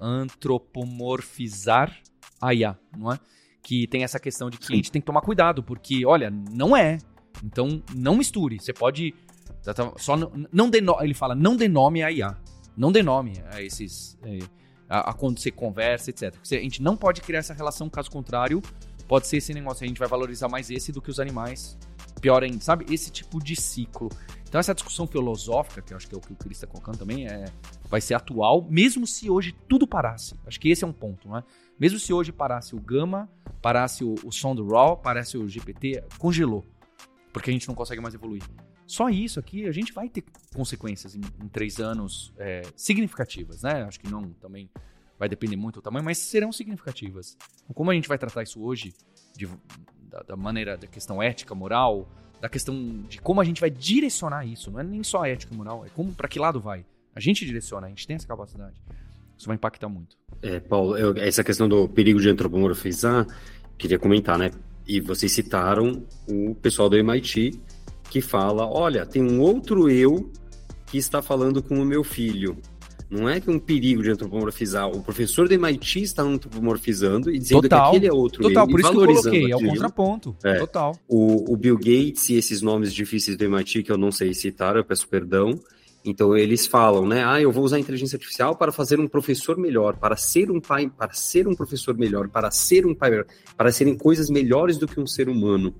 [0.00, 1.96] antropomorfizar
[2.40, 3.20] a IA, não é?
[3.62, 4.72] Que tem essa questão de que Sim.
[4.72, 6.98] a gente tem que tomar cuidado, porque, olha, não é.
[7.44, 8.58] Então, não misture.
[8.58, 9.14] Você pode.
[9.62, 12.36] Tá, tá, só não, não dê Ele fala, não dê nome a IA.
[12.76, 14.18] Não dê nome a esses.
[14.22, 14.38] É,
[14.88, 16.32] a, a, quando você conversa, etc.
[16.32, 18.62] Porque a gente não pode criar essa relação, caso contrário,
[19.08, 19.84] pode ser esse negócio.
[19.84, 21.76] A gente vai valorizar mais esse do que os animais.
[22.20, 22.84] Pior ainda, sabe?
[22.92, 24.10] Esse tipo de ciclo.
[24.48, 26.98] Então, essa discussão filosófica, que eu acho que é o que o Cris está colocando
[26.98, 27.46] também, é,
[27.88, 30.34] vai ser atual, mesmo se hoje tudo parasse.
[30.46, 31.44] Acho que esse é um ponto, não é?
[31.78, 33.28] Mesmo se hoje parasse o Gama,
[33.60, 36.66] parasse o, o som do RAW, parasse o GPT, congelou.
[37.32, 38.42] Porque a gente não consegue mais evoluir.
[38.86, 43.82] Só isso aqui, a gente vai ter consequências em, em três anos é, significativas, né?
[43.82, 44.70] Acho que não também
[45.18, 47.36] vai depender muito do tamanho, mas serão significativas.
[47.74, 48.94] Como a gente vai tratar isso hoje,
[49.36, 49.48] de,
[50.08, 52.08] da, da, maneira da questão ética, moral,
[52.40, 55.56] da questão de como a gente vai direcionar isso, não é nem só ética e
[55.56, 56.84] moral, é como para que lado vai.
[57.14, 58.80] A gente direciona, a gente tem essa capacidade.
[59.36, 60.16] Isso vai impactar muito.
[60.42, 63.26] É, Paulo, eu, essa questão do perigo de antropomorfizar,
[63.76, 64.50] queria comentar, né?
[64.86, 67.60] E vocês citaram o pessoal do MIT
[68.10, 70.32] que fala: olha, tem um outro eu
[70.86, 72.56] que está falando com o meu filho.
[73.10, 74.86] Não é que é um perigo de antropomorfizar.
[74.88, 78.72] O professor do MIT está antropomorfizando e dizendo total, que aquele é outro total, ele,
[78.72, 80.36] por isso que eu coloquei, é o contraponto.
[80.44, 80.58] É.
[80.58, 80.94] Total.
[81.08, 84.76] O, o, Bill Gates e esses nomes difíceis do MIT que eu não sei citar,
[84.76, 85.58] eu peço perdão.
[86.04, 87.24] Então eles falam, né?
[87.24, 90.60] Ah, eu vou usar a inteligência artificial para fazer um professor melhor, para ser um
[90.60, 94.76] pai, para ser um professor melhor, para ser um pai melhor, para serem coisas melhores
[94.76, 95.74] do que um ser humano.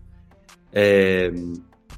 [0.72, 1.30] É,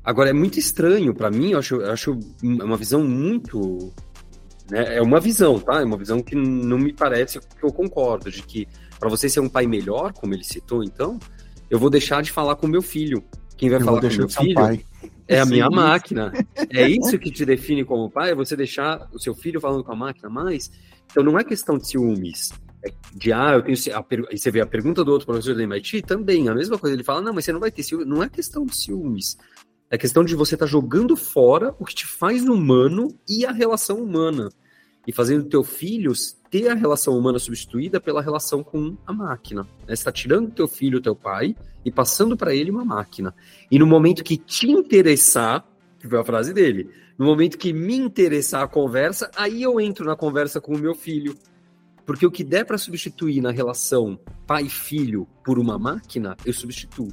[0.02, 3.92] Agora, é muito estranho para mim, eu acho, eu acho uma visão muito.
[4.70, 5.80] Né, é uma visão, tá?
[5.80, 8.68] É uma visão que não me parece que eu concordo, de que
[8.98, 11.18] para você ser um pai melhor, como ele citou, então,
[11.68, 13.24] eu vou deixar de falar com meu filho.
[13.56, 14.84] Quem vai eu falar com meu filho pai.
[15.26, 15.74] é a minha Sim.
[15.74, 16.32] máquina.
[16.72, 19.92] É isso que te define como pai, é você deixar o seu filho falando com
[19.92, 20.70] a máquina mais.
[21.10, 22.52] Então não é questão de ciúmes.
[22.84, 23.76] É de ah, eu tenho.
[23.96, 26.94] A, e você vê a pergunta do outro professor do MIT também, a mesma coisa.
[26.94, 28.06] Ele fala, não, mas você não vai ter ciúmes.
[28.06, 29.36] Não é questão de ciúmes.
[29.90, 33.50] É questão de você estar tá jogando fora o que te faz humano e a
[33.50, 34.48] relação humana.
[35.04, 36.12] E fazendo teu filho
[36.48, 39.62] ter a relação humana substituída pela relação com a máquina.
[39.62, 39.68] Né?
[39.88, 43.34] Você está tirando teu filho, teu pai, e passando para ele uma máquina.
[43.68, 45.66] E no momento que te interessar,
[45.98, 46.88] que foi a frase dele,
[47.18, 50.94] no momento que me interessar a conversa, aí eu entro na conversa com o meu
[50.94, 51.36] filho.
[52.06, 57.10] Porque o que der para substituir na relação pai-filho por uma máquina, eu substituo.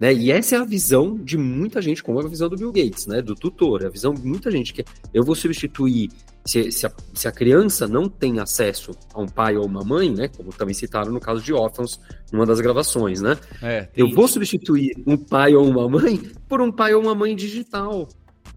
[0.00, 0.14] Né?
[0.14, 3.06] E essa é a visão de muita gente, como é a visão do Bill Gates,
[3.06, 3.20] né?
[3.20, 3.82] do tutor.
[3.82, 4.82] É a visão de muita gente que
[5.12, 6.10] eu vou substituir.
[6.42, 10.10] Se, se, a, se a criança não tem acesso a um pai ou uma mãe,
[10.10, 10.26] né?
[10.26, 12.00] Como também citaram no caso de órfãos,
[12.32, 13.36] numa das gravações, né?
[13.62, 17.36] É, eu vou substituir um pai ou uma mãe por um pai ou uma mãe
[17.36, 18.08] digital.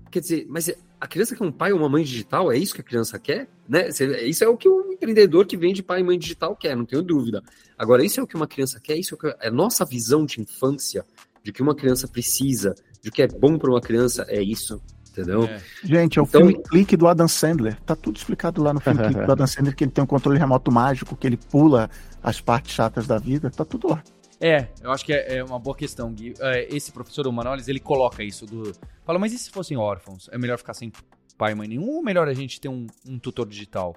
[0.09, 2.49] Quer dizer, mas a criança quer um pai ou uma mãe digital?
[2.49, 3.49] É isso que a criança quer?
[3.67, 3.89] Né?
[4.23, 7.03] Isso é o que o empreendedor que vende pai e mãe digital quer, não tenho
[7.03, 7.43] dúvida.
[7.77, 10.39] Agora, isso é o que uma criança quer, isso é, é a nossa visão de
[10.39, 11.05] infância
[11.43, 14.81] de que uma criança precisa, de que é bom para uma criança, é isso.
[15.11, 15.43] Entendeu?
[15.43, 15.61] É.
[15.83, 16.41] Gente, é o então...
[16.41, 17.79] filme Clique do Adam Sandler.
[17.81, 20.39] Tá tudo explicado lá no filme Clique do Adam Sandler, que ele tem um controle
[20.39, 21.87] remoto mágico, que ele pula
[22.23, 23.51] as partes chatas da vida.
[23.51, 24.03] Tá tudo lá.
[24.41, 26.33] É, eu acho que é, é uma boa questão, Gui.
[26.39, 28.73] É, esse professor Manolis, ele coloca isso do.
[29.05, 30.27] Fala, mas e se fossem órfãos?
[30.31, 30.91] É melhor ficar sem
[31.37, 33.95] pai e mãe nenhum ou melhor a gente ter um, um tutor digital?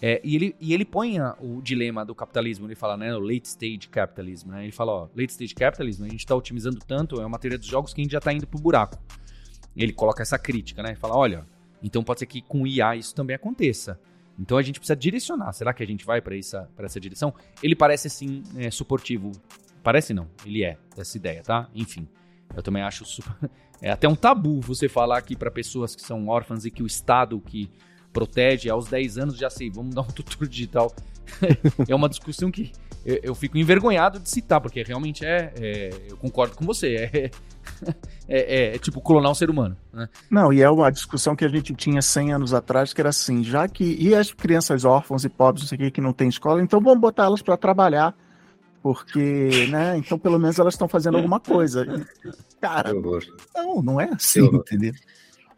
[0.00, 3.18] É, e, ele, e ele põe a, o dilema do capitalismo, ele fala, né, o
[3.18, 4.62] late stage capitalism, né?
[4.62, 7.66] Ele fala, ó, late stage capitalism, a gente está otimizando tanto, é uma teoria dos
[7.66, 8.96] jogos que a gente já está indo pro buraco.
[9.76, 10.90] Ele coloca essa crítica, né?
[10.90, 11.44] Ele fala, olha,
[11.82, 13.98] então pode ser que com IA isso também aconteça.
[14.38, 15.52] Então a gente precisa direcionar.
[15.52, 17.34] Será que a gente vai para essa, essa direção?
[17.60, 19.32] Ele parece sim é, suportivo.
[19.82, 21.68] Parece não, ele é dessa ideia, tá?
[21.74, 22.06] Enfim,
[22.54, 23.50] eu também acho super...
[23.82, 26.86] é até um tabu você falar aqui para pessoas que são órfãs e que o
[26.86, 27.68] Estado que
[28.12, 30.94] protege aos 10 anos já sei, vamos dar um tutor digital.
[31.86, 32.72] é uma discussão que
[33.04, 37.30] eu, eu, fico envergonhado de citar, porque realmente é, é eu concordo com você, é,
[38.28, 39.76] é, é, tipo clonar um ser humano.
[39.92, 40.08] Né?
[40.30, 43.44] Não, e é uma discussão que a gente tinha 100 anos atrás, que era assim,
[43.44, 43.96] já que.
[43.98, 46.80] E as crianças órfãos e pobres, não sei o que, que não tem escola, então
[46.80, 48.14] vamos botar elas para trabalhar,
[48.82, 49.96] porque, né?
[49.96, 51.86] Então pelo menos elas estão fazendo alguma coisa.
[52.60, 52.92] Cara,
[53.54, 54.92] não, não é assim, entendeu?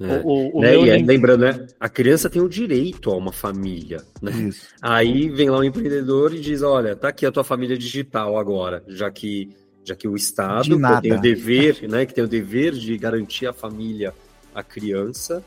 [0.00, 0.22] É.
[0.24, 0.76] O, o, né?
[0.76, 1.66] E é, lembrando, né?
[1.78, 4.02] A criança tem o direito a uma família.
[4.22, 4.50] Né?
[4.80, 8.82] Aí vem lá um empreendedor e diz: olha, tá aqui a tua família digital agora,
[8.88, 9.50] já que
[9.84, 13.46] já que o Estado que tem o dever, né, que tem o dever de garantir
[13.46, 14.14] a família
[14.54, 15.42] à criança,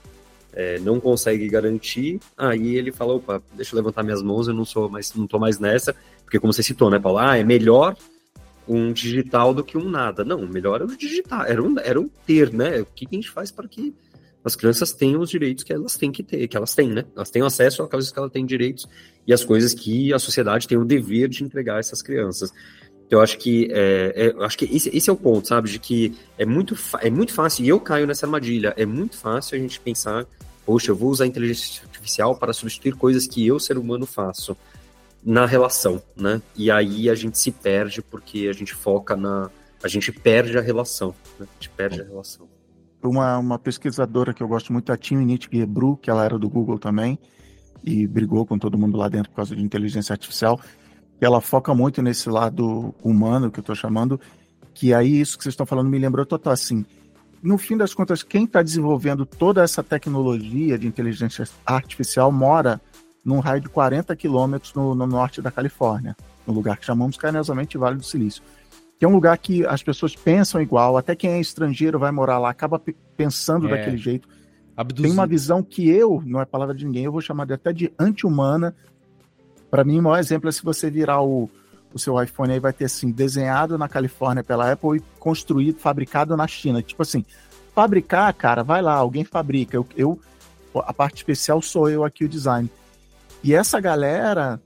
[0.51, 4.65] é, não consegue garantir, aí ele fala, opa, deixa eu levantar minhas mãos, eu não
[4.65, 7.95] sou mais, não tô mais nessa, porque como você citou, né, Paulo, ah, é melhor
[8.67, 10.23] um digital do que um nada.
[10.23, 12.81] Não, melhor é o digital, era um, era um ter, né?
[12.81, 13.93] O que a gente faz para que
[14.43, 17.05] as crianças tenham os direitos que elas têm que ter, que elas têm, né?
[17.15, 18.87] Elas têm acesso a coisas que elas têm direitos
[19.25, 22.53] e as coisas que a sociedade tem o dever de entregar a essas crianças.
[23.09, 25.69] Eu acho que é, é, acho que esse, esse, é o ponto, sabe?
[25.69, 29.57] De que é muito, é muito fácil, e eu caio nessa armadilha, é muito fácil
[29.57, 30.25] a gente pensar,
[30.65, 34.57] poxa, eu vou usar a inteligência artificial para substituir coisas que eu, ser humano, faço
[35.23, 36.41] na relação, né?
[36.55, 39.49] E aí a gente se perde porque a gente foca na.
[39.81, 41.15] A gente perde a relação.
[41.39, 41.47] Né?
[41.49, 42.52] A gente perde a relação.
[43.03, 46.79] Uma, uma pesquisadora que eu gosto muito, a Timnit Gebru, que ela era do Google
[46.79, 47.19] também,
[47.83, 50.59] e brigou com todo mundo lá dentro por causa de inteligência artificial
[51.25, 54.19] ela foca muito nesse lado humano que eu estou chamando,
[54.73, 56.85] que aí isso que vocês estão falando me lembrou total assim.
[57.41, 62.79] No fim das contas, quem está desenvolvendo toda essa tecnologia de inteligência artificial mora
[63.23, 66.15] num raio de 40 quilômetros no, no, norte da Califórnia,
[66.47, 68.43] no lugar que chamamos carinhosamente Vale do Silício.
[68.99, 72.39] Que é um lugar que as pessoas pensam igual, até quem é estrangeiro vai morar
[72.39, 72.81] lá, acaba
[73.17, 73.71] pensando é.
[73.71, 74.27] daquele jeito.
[74.75, 75.07] Abduzido.
[75.07, 77.71] Tem uma visão que eu, não é palavra de ninguém, eu vou chamar de, até
[77.71, 78.75] de anti-humana
[79.73, 81.49] para mim, o maior exemplo é se você virar o,
[81.91, 86.37] o seu iPhone aí, vai ter assim, desenhado na Califórnia pela Apple e construído, fabricado
[86.37, 86.79] na China.
[86.83, 87.25] Tipo assim,
[87.73, 89.75] fabricar, cara, vai lá, alguém fabrica.
[89.75, 90.19] Eu, eu
[90.75, 92.69] a parte especial sou eu aqui, o design.
[93.43, 94.61] E essa galera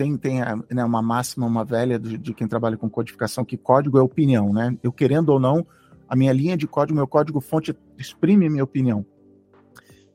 [0.00, 0.40] tem, tem
[0.70, 4.50] né, uma máxima, uma velha de, de, quem trabalha com codificação, que código é opinião,
[4.50, 4.74] né?
[4.82, 5.66] Eu querendo ou não,
[6.08, 9.04] a minha linha de código, meu código fonte exprime minha opinião.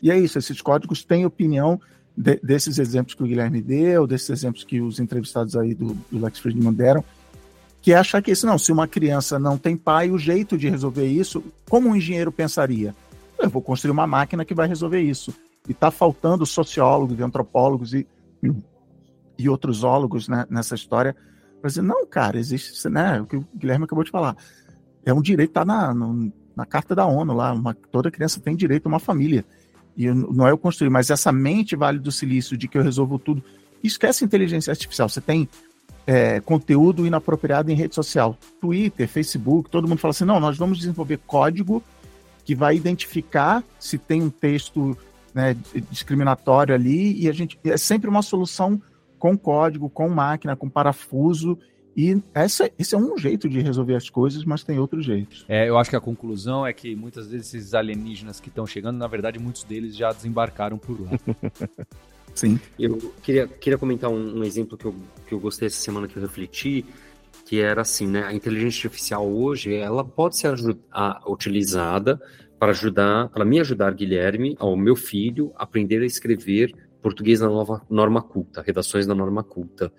[0.01, 1.79] E é isso, esses códigos têm opinião
[2.17, 6.19] de, desses exemplos que o Guilherme deu, desses exemplos que os entrevistados aí do, do
[6.19, 7.03] Lex Friedman deram,
[7.79, 10.67] que é achar que esse não, se uma criança não tem pai, o jeito de
[10.67, 12.95] resolver isso, como um engenheiro pensaria?
[13.37, 15.31] Eu vou construir uma máquina que vai resolver isso.
[15.69, 18.07] E está faltando sociólogos, antropólogos e,
[19.37, 21.15] e outros ólogos né, nessa história
[21.61, 24.35] para dizer, não, cara, existe, né, o que o Guilherme acabou de falar.
[25.03, 25.93] É um direito, está na,
[26.55, 29.45] na carta da ONU lá, uma, toda criança tem direito a uma família.
[29.97, 33.17] E não é eu construir, mas essa mente Vale do Silício de que eu resolvo
[33.17, 33.43] tudo.
[33.83, 35.07] Esquece inteligência artificial.
[35.07, 35.47] Você tem
[36.05, 38.37] é, conteúdo inapropriado em rede social.
[38.59, 41.81] Twitter, Facebook, todo mundo fala assim: não, nós vamos desenvolver código
[42.43, 44.97] que vai identificar se tem um texto
[45.33, 45.55] né,
[45.89, 47.57] discriminatório ali, e a gente.
[47.63, 48.81] É sempre uma solução
[49.17, 51.57] com código, com máquina, com parafuso
[51.95, 55.45] e essa, esse é um jeito de resolver as coisas, mas tem outros jeitos.
[55.47, 58.97] É, eu acho que a conclusão é que muitas vezes esses alienígenas que estão chegando,
[58.97, 61.11] na verdade, muitos deles já desembarcaram por lá.
[62.35, 62.59] Sim.
[62.77, 64.95] Eu queria, queria comentar um, um, exemplo que eu,
[65.25, 66.83] que eu gostei essa semana que eu refleti,
[67.45, 68.23] que era assim, né?
[68.25, 70.53] A inteligência artificial hoje, ela pode ser
[70.91, 72.19] a, utilizada
[72.59, 76.73] para ajudar, para me ajudar, Guilherme, ao meu filho, aprender a escrever
[77.05, 79.93] português na nova norma culta, redações na norma culta.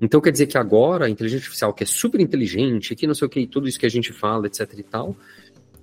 [0.00, 3.26] Então quer dizer que agora a inteligência artificial, que é super inteligente, que não sei
[3.26, 5.16] o que, tudo isso que a gente fala, etc e tal,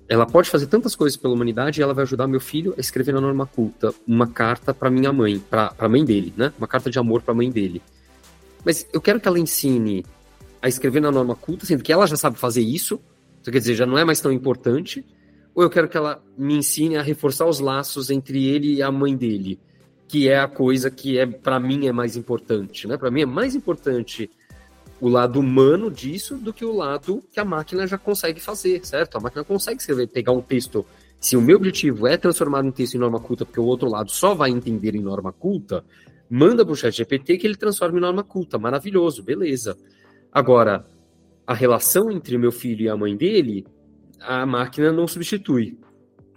[0.08, 3.12] ela pode fazer tantas coisas pela humanidade e ela vai ajudar meu filho a escrever
[3.12, 6.50] na norma culta uma carta para minha mãe, para a mãe dele, né?
[6.56, 7.82] Uma carta de amor para a mãe dele.
[8.64, 10.02] Mas eu quero que ela ensine
[10.62, 12.98] a escrever na norma culta, sendo que ela já sabe fazer isso,
[13.42, 15.04] então, quer dizer, já não é mais tão importante,
[15.54, 18.90] ou eu quero que ela me ensine a reforçar os laços entre ele e a
[18.90, 19.60] mãe dele
[20.08, 22.96] que é a coisa que é para mim é mais importante, né?
[22.96, 24.30] Para mim é mais importante
[25.00, 29.18] o lado humano disso do que o lado que a máquina já consegue fazer, certo?
[29.18, 30.84] A máquina consegue escrever, pegar um texto.
[31.20, 34.10] Se o meu objetivo é transformar um texto em norma culta, porque o outro lado
[34.10, 35.84] só vai entender em norma culta,
[36.28, 38.58] manda para o chat GPT que ele transforma em norma culta.
[38.58, 39.76] Maravilhoso, beleza.
[40.32, 40.86] Agora,
[41.46, 43.66] a relação entre meu filho e a mãe dele,
[44.20, 45.78] a máquina não substitui.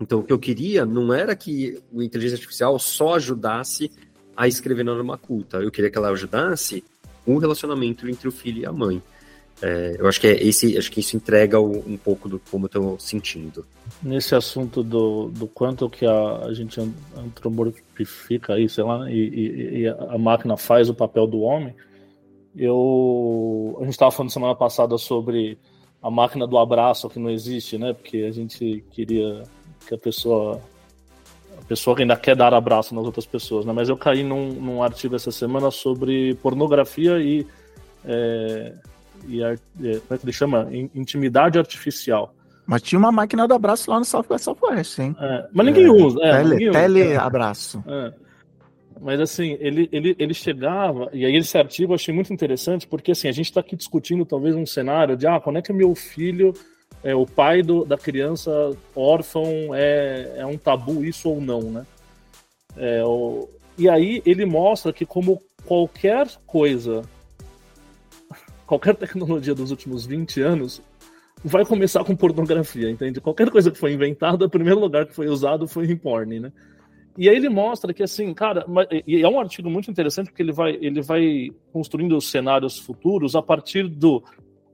[0.02, 3.92] Então, o que eu queria não era que a inteligência artificial só ajudasse
[4.36, 5.58] a escrever norma culta.
[5.58, 6.84] Eu queria que ela ajudasse
[7.24, 9.02] o relacionamento entre o filho e a mãe.
[9.62, 12.68] É, eu acho que é esse, acho que isso entrega um pouco do como eu
[12.68, 13.64] estou sentindo.
[14.02, 16.82] Nesse assunto do, do quanto que a, a gente
[17.16, 21.76] antropomorfica aí, sei lá, e, e, e, a máquina faz o papel do homem,
[22.56, 25.60] eu a gente estava falando semana passada sobre
[26.02, 27.94] a máquina do abraço que não existe, né?
[27.94, 29.44] Porque a gente queria
[29.88, 30.62] que a pessoa
[31.60, 33.72] a pessoa ainda quer dar abraço nas outras pessoas, né?
[33.74, 37.46] Mas eu caí num, num artigo essa semana sobre pornografia e
[38.06, 38.74] é,
[39.28, 40.68] e é, como é que ele chama?
[40.96, 42.34] Intimidade artificial.
[42.66, 45.16] Mas tinha uma máquina do abraço lá no Southwest Southwest, hein?
[45.20, 46.20] É, mas ninguém é, usa.
[46.22, 47.22] É, tele, ninguém tele usa.
[47.22, 47.84] abraço.
[47.88, 48.14] É.
[49.00, 53.12] Mas assim, ele, ele, ele chegava, e aí esse artigo eu achei muito interessante, porque
[53.12, 55.96] assim, a gente está aqui discutindo talvez um cenário de ah, quando é que meu
[55.96, 56.54] filho,
[57.04, 58.52] é, o pai do, da criança
[58.96, 61.86] órfão é, é um tabu, isso ou não, né?
[62.78, 67.02] É, o, e aí ele mostra que como qualquer coisa
[68.66, 70.82] qualquer tecnologia dos últimos 20 anos
[71.44, 73.20] vai começar com pornografia, entende?
[73.20, 76.52] Qualquer coisa que foi inventada, o primeiro lugar que foi usado foi em porn, né?
[77.18, 78.66] E aí ele mostra que assim, cara,
[79.06, 83.36] e é um artigo muito interessante porque ele vai, ele vai construindo os cenários futuros
[83.36, 84.24] a partir do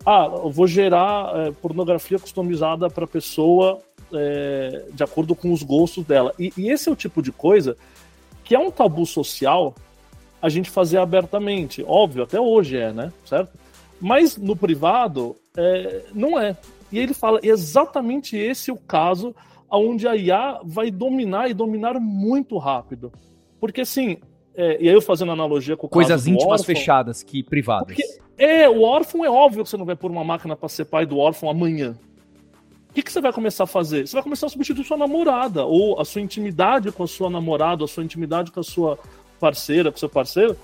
[0.09, 3.81] ah, eu vou gerar é, pornografia customizada para a pessoa
[4.13, 6.33] é, de acordo com os gostos dela.
[6.39, 7.75] E, e esse é o tipo de coisa
[8.41, 9.75] que é um tabu social
[10.41, 11.83] a gente fazer abertamente.
[11.85, 13.11] Óbvio, até hoje é, né?
[13.25, 13.51] Certo?
[13.99, 16.55] Mas no privado, é, não é.
[16.89, 19.35] E ele fala exatamente esse é o caso
[19.69, 23.11] onde a IA vai dominar e dominar muito rápido.
[23.59, 24.19] Porque assim,
[24.57, 27.95] é, e aí eu fazendo analogia com o Coisas íntimas órfão, fechadas que privadas.
[27.95, 30.85] Porque, é, o órfão é óbvio que você não vai pôr uma máquina para ser
[30.85, 31.95] pai do órfão amanhã.
[32.89, 34.07] O que, que você vai começar a fazer?
[34.07, 37.83] Você vai começar a substituir sua namorada, ou a sua intimidade com a sua namorada,
[37.83, 38.97] a sua intimidade com a sua
[39.39, 40.57] parceira, com o seu parceiro,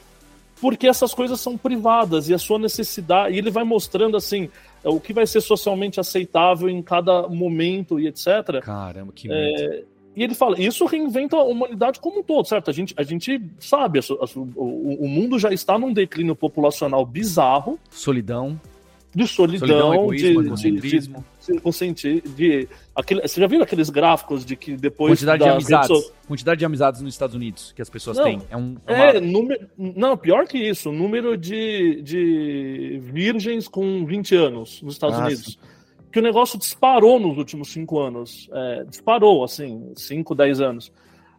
[0.60, 3.36] porque essas coisas são privadas e a sua necessidade.
[3.36, 4.50] E ele vai mostrando assim
[4.84, 8.60] o que vai ser socialmente aceitável em cada momento e etc.
[8.64, 9.84] Caramba, que é,
[10.16, 12.70] e ele fala, isso reinventa a humanidade como um todo, certo?
[12.70, 17.06] A gente, a gente sabe, a, a, o, o mundo já está num declínio populacional
[17.06, 17.80] bizarro.
[17.90, 18.60] Solidão
[19.16, 21.00] de solidão, solidão egoísmo, de, de,
[21.94, 26.60] de, de, aquele, você já viu aqueles gráficos de que depois quantidade de amizades, quantidade
[26.60, 29.04] de amizades nos Estados Unidos que as pessoas não, têm é um é, uma...
[29.04, 35.18] é número, não pior que isso, número de, de virgens com 20 anos nos Estados
[35.18, 35.28] Nossa.
[35.28, 35.60] Unidos
[36.14, 40.92] que o negócio disparou nos últimos cinco anos, é, disparou assim, 5, 10 anos.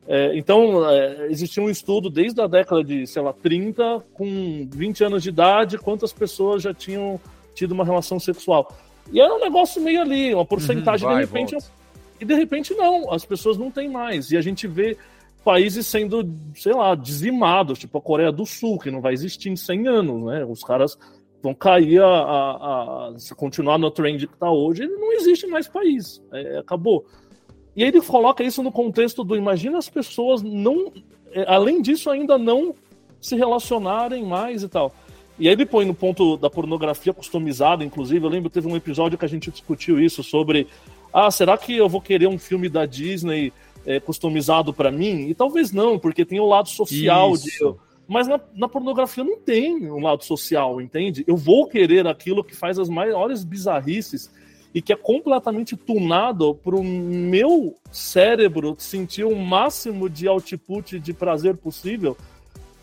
[0.05, 5.05] É, então, é, existia um estudo desde a década de, sei lá, 30, com 20
[5.05, 7.21] anos de idade, quantas pessoas já tinham
[7.55, 8.69] tido uma relação sexual.
[9.13, 11.53] E era um negócio meio ali, uma porcentagem, uhum, vai, de repente.
[11.53, 11.71] Volta.
[12.21, 14.33] E de repente não, as pessoas não têm mais.
[14.33, 14.99] E a gente vê
[15.45, 19.57] países sendo, sei lá, dizimados, tipo a Coreia do Sul, que não vai existir em
[19.57, 20.45] 100 anos, né?
[20.45, 20.99] Os caras
[21.45, 25.69] vão cair a, a, a se continuar no trend que está hoje, não existe mais
[25.69, 27.05] país, é, acabou.
[27.77, 30.91] E ele coloca isso no contexto do imagina as pessoas não,
[31.33, 32.75] é, além disso ainda não
[33.21, 34.95] se relacionarem mais e tal.
[35.39, 39.19] E aí ele põe no ponto da pornografia customizada, inclusive, eu lembro teve um episódio
[39.19, 40.67] que a gente discutiu isso sobre
[41.13, 43.53] ah, será que eu vou querer um filme da Disney
[43.85, 45.29] é, customizado para mim?
[45.29, 47.51] E talvez não, porque tem o lado social de
[48.07, 51.25] mas na, na, pornografia não tem um lado social, entende?
[51.27, 54.31] Eu vou querer aquilo que faz as maiores bizarrices
[54.75, 61.13] e que é completamente tunado para o meu cérebro sentir o máximo de output de
[61.13, 62.17] prazer possível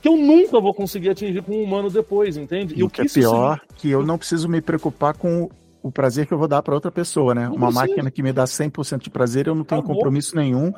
[0.02, 2.74] que eu nunca vou conseguir atingir com um humano depois, entende?
[2.76, 5.48] E, o que, é pior, que eu não preciso me preocupar com
[5.84, 7.48] o prazer que eu vou dar para outra pessoa, né?
[7.48, 9.98] Uma máquina que me dá 100% de prazer, eu não tenho Acabou.
[9.98, 10.74] compromisso nenhum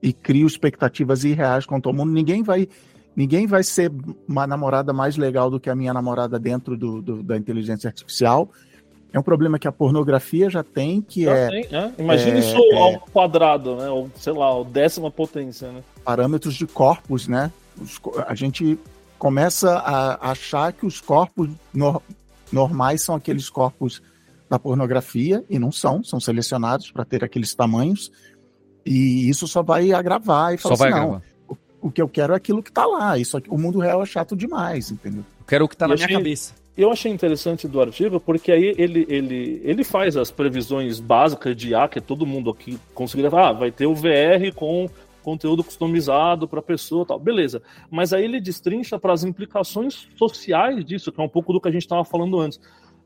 [0.00, 2.12] e crio expectativas irreais com todo mundo.
[2.12, 2.68] Ninguém vai
[3.18, 3.90] ninguém vai ser
[4.28, 8.48] uma namorada mais legal do que a minha namorada dentro do, do da inteligência artificial.
[9.12, 11.48] É um problema que a pornografia já tem, que já é.
[11.48, 11.92] Tem, é.
[11.98, 13.88] Imagina é, isso é, ao quadrado, né?
[13.88, 15.82] Ou sei lá, o décima potência, né?
[16.04, 17.50] Parâmetros de corpos, né?
[18.26, 18.78] a gente
[19.18, 22.00] começa a achar que os corpos no,
[22.52, 24.02] normais são aqueles corpos
[24.48, 28.10] da pornografia, e não são, são selecionados para ter aqueles tamanhos,
[28.84, 31.22] e isso só vai agravar e falar só assim, vai não, o,
[31.88, 34.06] o, que eu quero é aquilo que está lá, isso aqui, o mundo real é
[34.06, 35.24] chato demais, entendeu?
[35.40, 36.54] Eu quero o que está na achei, minha cabeça.
[36.76, 41.74] Eu achei interessante do artigo, porque aí ele, ele, ele faz as previsões básicas de
[41.74, 44.88] A, que todo mundo aqui conseguiria falar, ah, vai ter o VR com
[45.28, 47.60] conteúdo customizado para a pessoa, tal, beleza.
[47.90, 51.68] Mas aí ele destrincha para as implicações sociais disso, que é um pouco do que
[51.68, 52.60] a gente estava falando antes.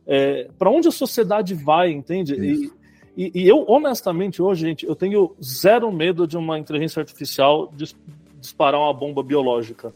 [0.06, 2.34] É, para onde a sociedade vai, entende?
[2.34, 2.70] E,
[3.16, 7.72] e, e, eu, honestamente, hoje, gente, eu tenho zero medo de uma inteligência artificial
[8.42, 9.94] disparar uma bomba biológica.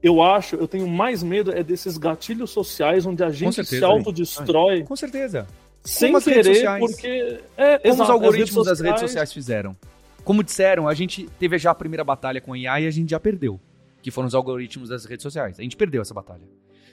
[0.00, 3.84] Eu acho, eu tenho mais medo é desses gatilhos sociais onde a gente certeza, se
[3.84, 4.84] autodestrói.
[4.84, 5.46] Com certeza.
[5.82, 7.40] Sem Como querer, porque.
[7.56, 9.74] É, Como exato, os algoritmos redes das redes sociais fizeram.
[10.22, 13.18] Como disseram, a gente teve já a primeira batalha com IA e a gente já
[13.18, 13.58] perdeu.
[14.02, 15.58] Que foram os algoritmos das redes sociais.
[15.58, 16.42] A gente perdeu essa batalha.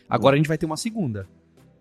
[0.09, 1.27] Agora a gente vai ter uma segunda.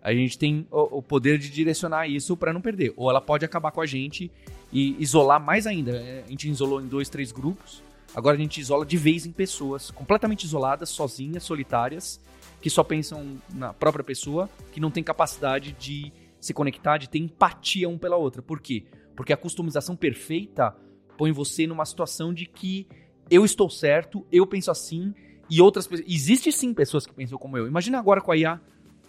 [0.01, 2.93] A gente tem o, o poder de direcionar isso para não perder.
[2.95, 4.29] Ou ela pode acabar com a gente
[4.71, 6.23] e isolar mais ainda.
[6.25, 7.81] A gente isolou em dois, três grupos.
[8.15, 12.21] Agora a gente isola de vez em pessoas, completamente isoladas, sozinhas, solitárias,
[12.61, 17.19] que só pensam na própria pessoa, que não tem capacidade de se conectar, de ter
[17.19, 18.41] empatia um pela outra.
[18.41, 18.85] Por quê?
[19.15, 20.73] Porque a customização perfeita
[21.17, 22.87] põe você numa situação de que
[23.29, 25.13] eu estou certo, eu penso assim,
[25.49, 26.09] e outras pessoas.
[26.09, 27.67] Existe sim pessoas que pensam como eu.
[27.67, 28.61] Imagina agora com a IA.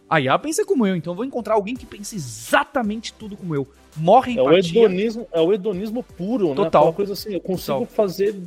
[0.09, 3.55] A IA pensa como eu, então eu vou encontrar alguém que pense exatamente tudo como
[3.55, 3.67] eu.
[3.97, 6.65] Morre é o hedonismo, é o hedonismo puro, Total.
[6.65, 6.71] né?
[6.71, 6.93] Total.
[6.93, 7.95] coisa assim, eu consigo Total.
[7.95, 8.41] fazer.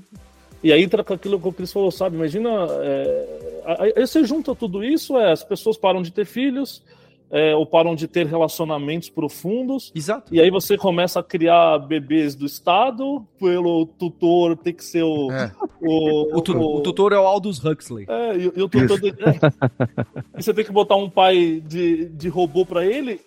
[0.63, 2.15] E aí entra com aquilo que o Cris falou, sabe?
[2.15, 2.49] Imagina.
[2.81, 3.59] É...
[3.79, 6.81] Aí você junta tudo isso, é, as pessoas param de ter filhos,
[7.31, 9.91] é, ou param de ter relacionamentos profundos.
[9.93, 10.33] Exato.
[10.33, 15.31] E aí você começa a criar bebês do Estado, pelo tutor ter que ser o.
[15.31, 15.51] É.
[15.81, 18.05] O, o, tu, o, o, tutor é o Aldous Huxley.
[18.09, 18.99] É, e, e o tutor.
[18.99, 19.39] De, é,
[20.37, 23.21] e você tem que botar um pai de, de robô para ele.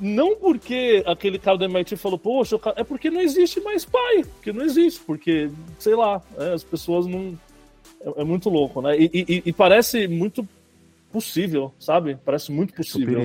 [0.00, 4.24] Não porque aquele cara do MIT falou, poxa, é porque não existe mais pai.
[4.34, 7.38] Porque não existe, porque, sei lá, é, as pessoas não.
[8.00, 8.96] É, é muito louco, né?
[8.98, 10.46] E, e, e parece muito
[11.12, 12.18] possível, sabe?
[12.24, 13.20] Parece muito possível.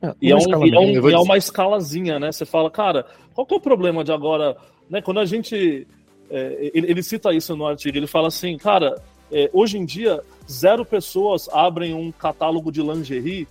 [0.00, 2.30] É, é, e, é um, e, é um, e é uma escalazinha, né?
[2.30, 4.56] Você fala, cara, qual que é o problema de agora,
[4.88, 5.02] né?
[5.02, 5.86] Quando a gente.
[6.30, 8.94] É, ele, ele, cita isso no artigo, ele fala assim, cara,
[9.30, 13.46] é, hoje em dia, zero pessoas abrem um catálogo de lingerie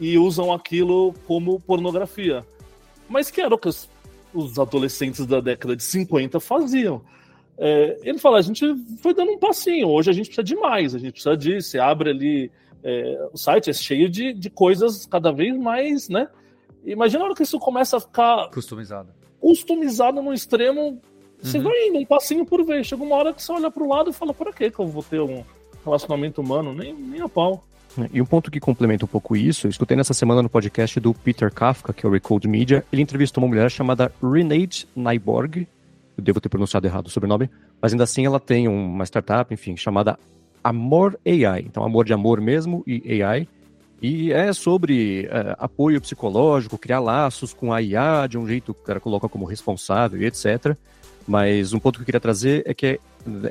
[0.00, 2.44] e usam aquilo como pornografia.
[3.08, 3.88] Mas que era o que os,
[4.32, 7.02] os adolescentes da década de 50 faziam.
[7.56, 8.64] É, ele fala, a gente
[9.02, 11.78] foi dando um passinho, hoje a gente precisa de mais, a gente precisa disso, você
[11.78, 12.50] abre ali
[12.82, 16.28] é, o site é cheio de, de coisas cada vez mais, né?
[16.84, 19.12] Imagina a hora que isso começa a ficar customizado.
[19.40, 21.00] Customizado no extremo,
[21.40, 21.64] você uhum.
[21.64, 22.86] vai indo um passinho por vez.
[22.86, 25.02] Chega uma hora que você olha para o lado e fala: para que eu vou
[25.02, 25.44] ter um
[25.84, 26.72] relacionamento humano?
[26.72, 27.64] Nem, nem a pau.
[28.12, 31.12] E um ponto que complementa um pouco isso, eu escutei nessa semana no podcast do
[31.12, 35.66] Peter Kafka, que é o Recode Media, ele entrevistou uma mulher chamada Renate Nyborg,
[36.16, 39.76] eu devo ter pronunciado errado o sobrenome, mas ainda assim ela tem uma startup, enfim,
[39.76, 40.18] chamada
[40.62, 41.64] Amor AI.
[41.66, 43.48] Então, amor de amor mesmo e AI.
[44.00, 48.82] E é sobre é, apoio psicológico, criar laços com a IA de um jeito que
[48.82, 50.76] cara coloca como responsável e etc.
[51.26, 53.00] Mas um ponto que eu queria trazer é que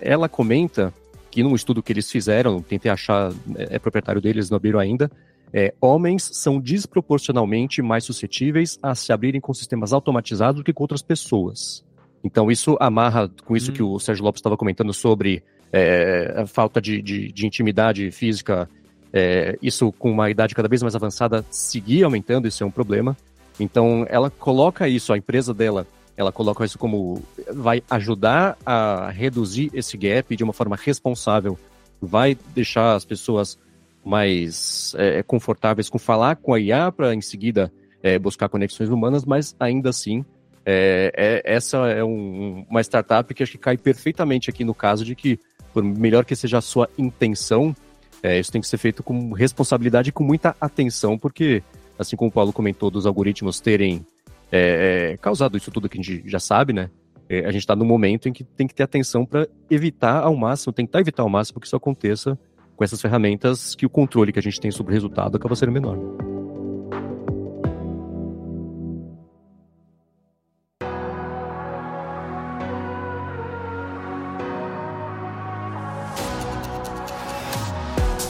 [0.02, 0.94] ela comenta
[1.38, 5.12] que num estudo que eles fizeram, tentei achar, é, é proprietário deles, não abriram ainda,
[5.54, 10.84] é, homens são desproporcionalmente mais suscetíveis a se abrirem com sistemas automatizados do que com
[10.84, 11.86] outras pessoas.
[12.24, 13.74] Então isso amarra com isso hum.
[13.76, 18.68] que o Sérgio Lopes estava comentando sobre é, a falta de, de, de intimidade física,
[19.14, 23.16] é, isso com uma idade cada vez mais avançada seguir aumentando, isso é um problema.
[23.60, 25.86] Então ela coloca isso, a empresa dela,
[26.18, 27.22] ela coloca isso como
[27.53, 31.57] vai ajudar a reduzir esse gap de uma forma responsável,
[32.01, 33.57] vai deixar as pessoas
[34.03, 39.24] mais é, confortáveis com falar com a IA para em seguida é, buscar conexões humanas,
[39.24, 40.26] mas ainda assim
[40.65, 45.05] é, é, essa é um, uma startup que acho que cai perfeitamente aqui no caso
[45.05, 45.39] de que
[45.78, 47.76] por melhor que seja a sua intenção,
[48.24, 51.61] é, isso tem que ser feito com responsabilidade e com muita atenção, porque,
[51.99, 54.03] assim como o Paulo comentou, dos algoritmos terem
[54.52, 56.89] é, é causado isso tudo que a gente já sabe, né?
[57.30, 60.36] É, a gente está no momento em que tem que ter atenção para evitar ao
[60.36, 62.39] máximo, tentar evitar ao máximo que isso aconteça
[62.76, 65.72] com essas ferramentas que o controle que a gente tem sobre o resultado acaba sendo
[65.72, 65.98] menor.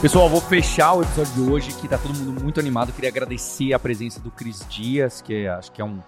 [0.00, 2.92] Pessoal, vou fechar o episódio de hoje, que tá todo mundo muito animado.
[2.92, 5.98] Queria agradecer a presença do Cris Dias, que acho que é um.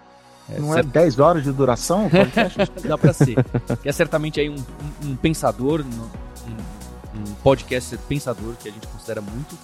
[0.48, 2.08] É, Não é 10 horas de duração?
[2.86, 3.36] Dá pra ser.
[3.82, 8.86] Que é certamente aí um, um, um pensador, um, um podcast pensador que a gente
[8.86, 9.58] considera muito.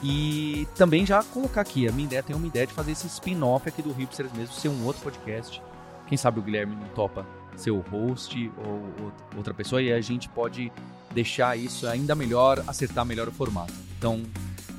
[0.00, 3.68] E também já colocar aqui, a minha ideia tem uma ideia de fazer esse spin-off
[3.68, 5.60] aqui do Hipsters mesmo, ser um outro podcast.
[6.06, 7.26] Quem sabe o Guilherme não topa
[7.56, 10.72] ser o host ou outra pessoa e a gente pode
[11.12, 13.72] deixar isso ainda melhor, acertar melhor o formato.
[13.98, 14.22] Então,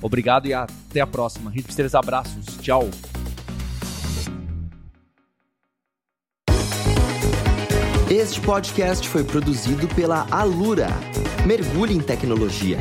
[0.01, 1.49] obrigado e até a próxima.
[1.49, 2.45] Hipsters, abraços.
[2.61, 2.89] Tchau.
[8.09, 10.87] Este podcast foi produzido pela Alura
[11.45, 12.77] mergulhe em tecnologia.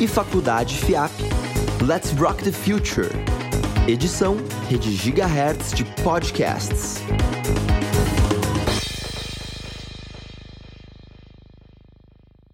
[0.00, 1.12] E Faculdade FIAP.
[1.86, 3.10] Let's Rock the Future.
[3.86, 4.36] Edição
[4.68, 7.02] Rede Gigahertz de Podcasts.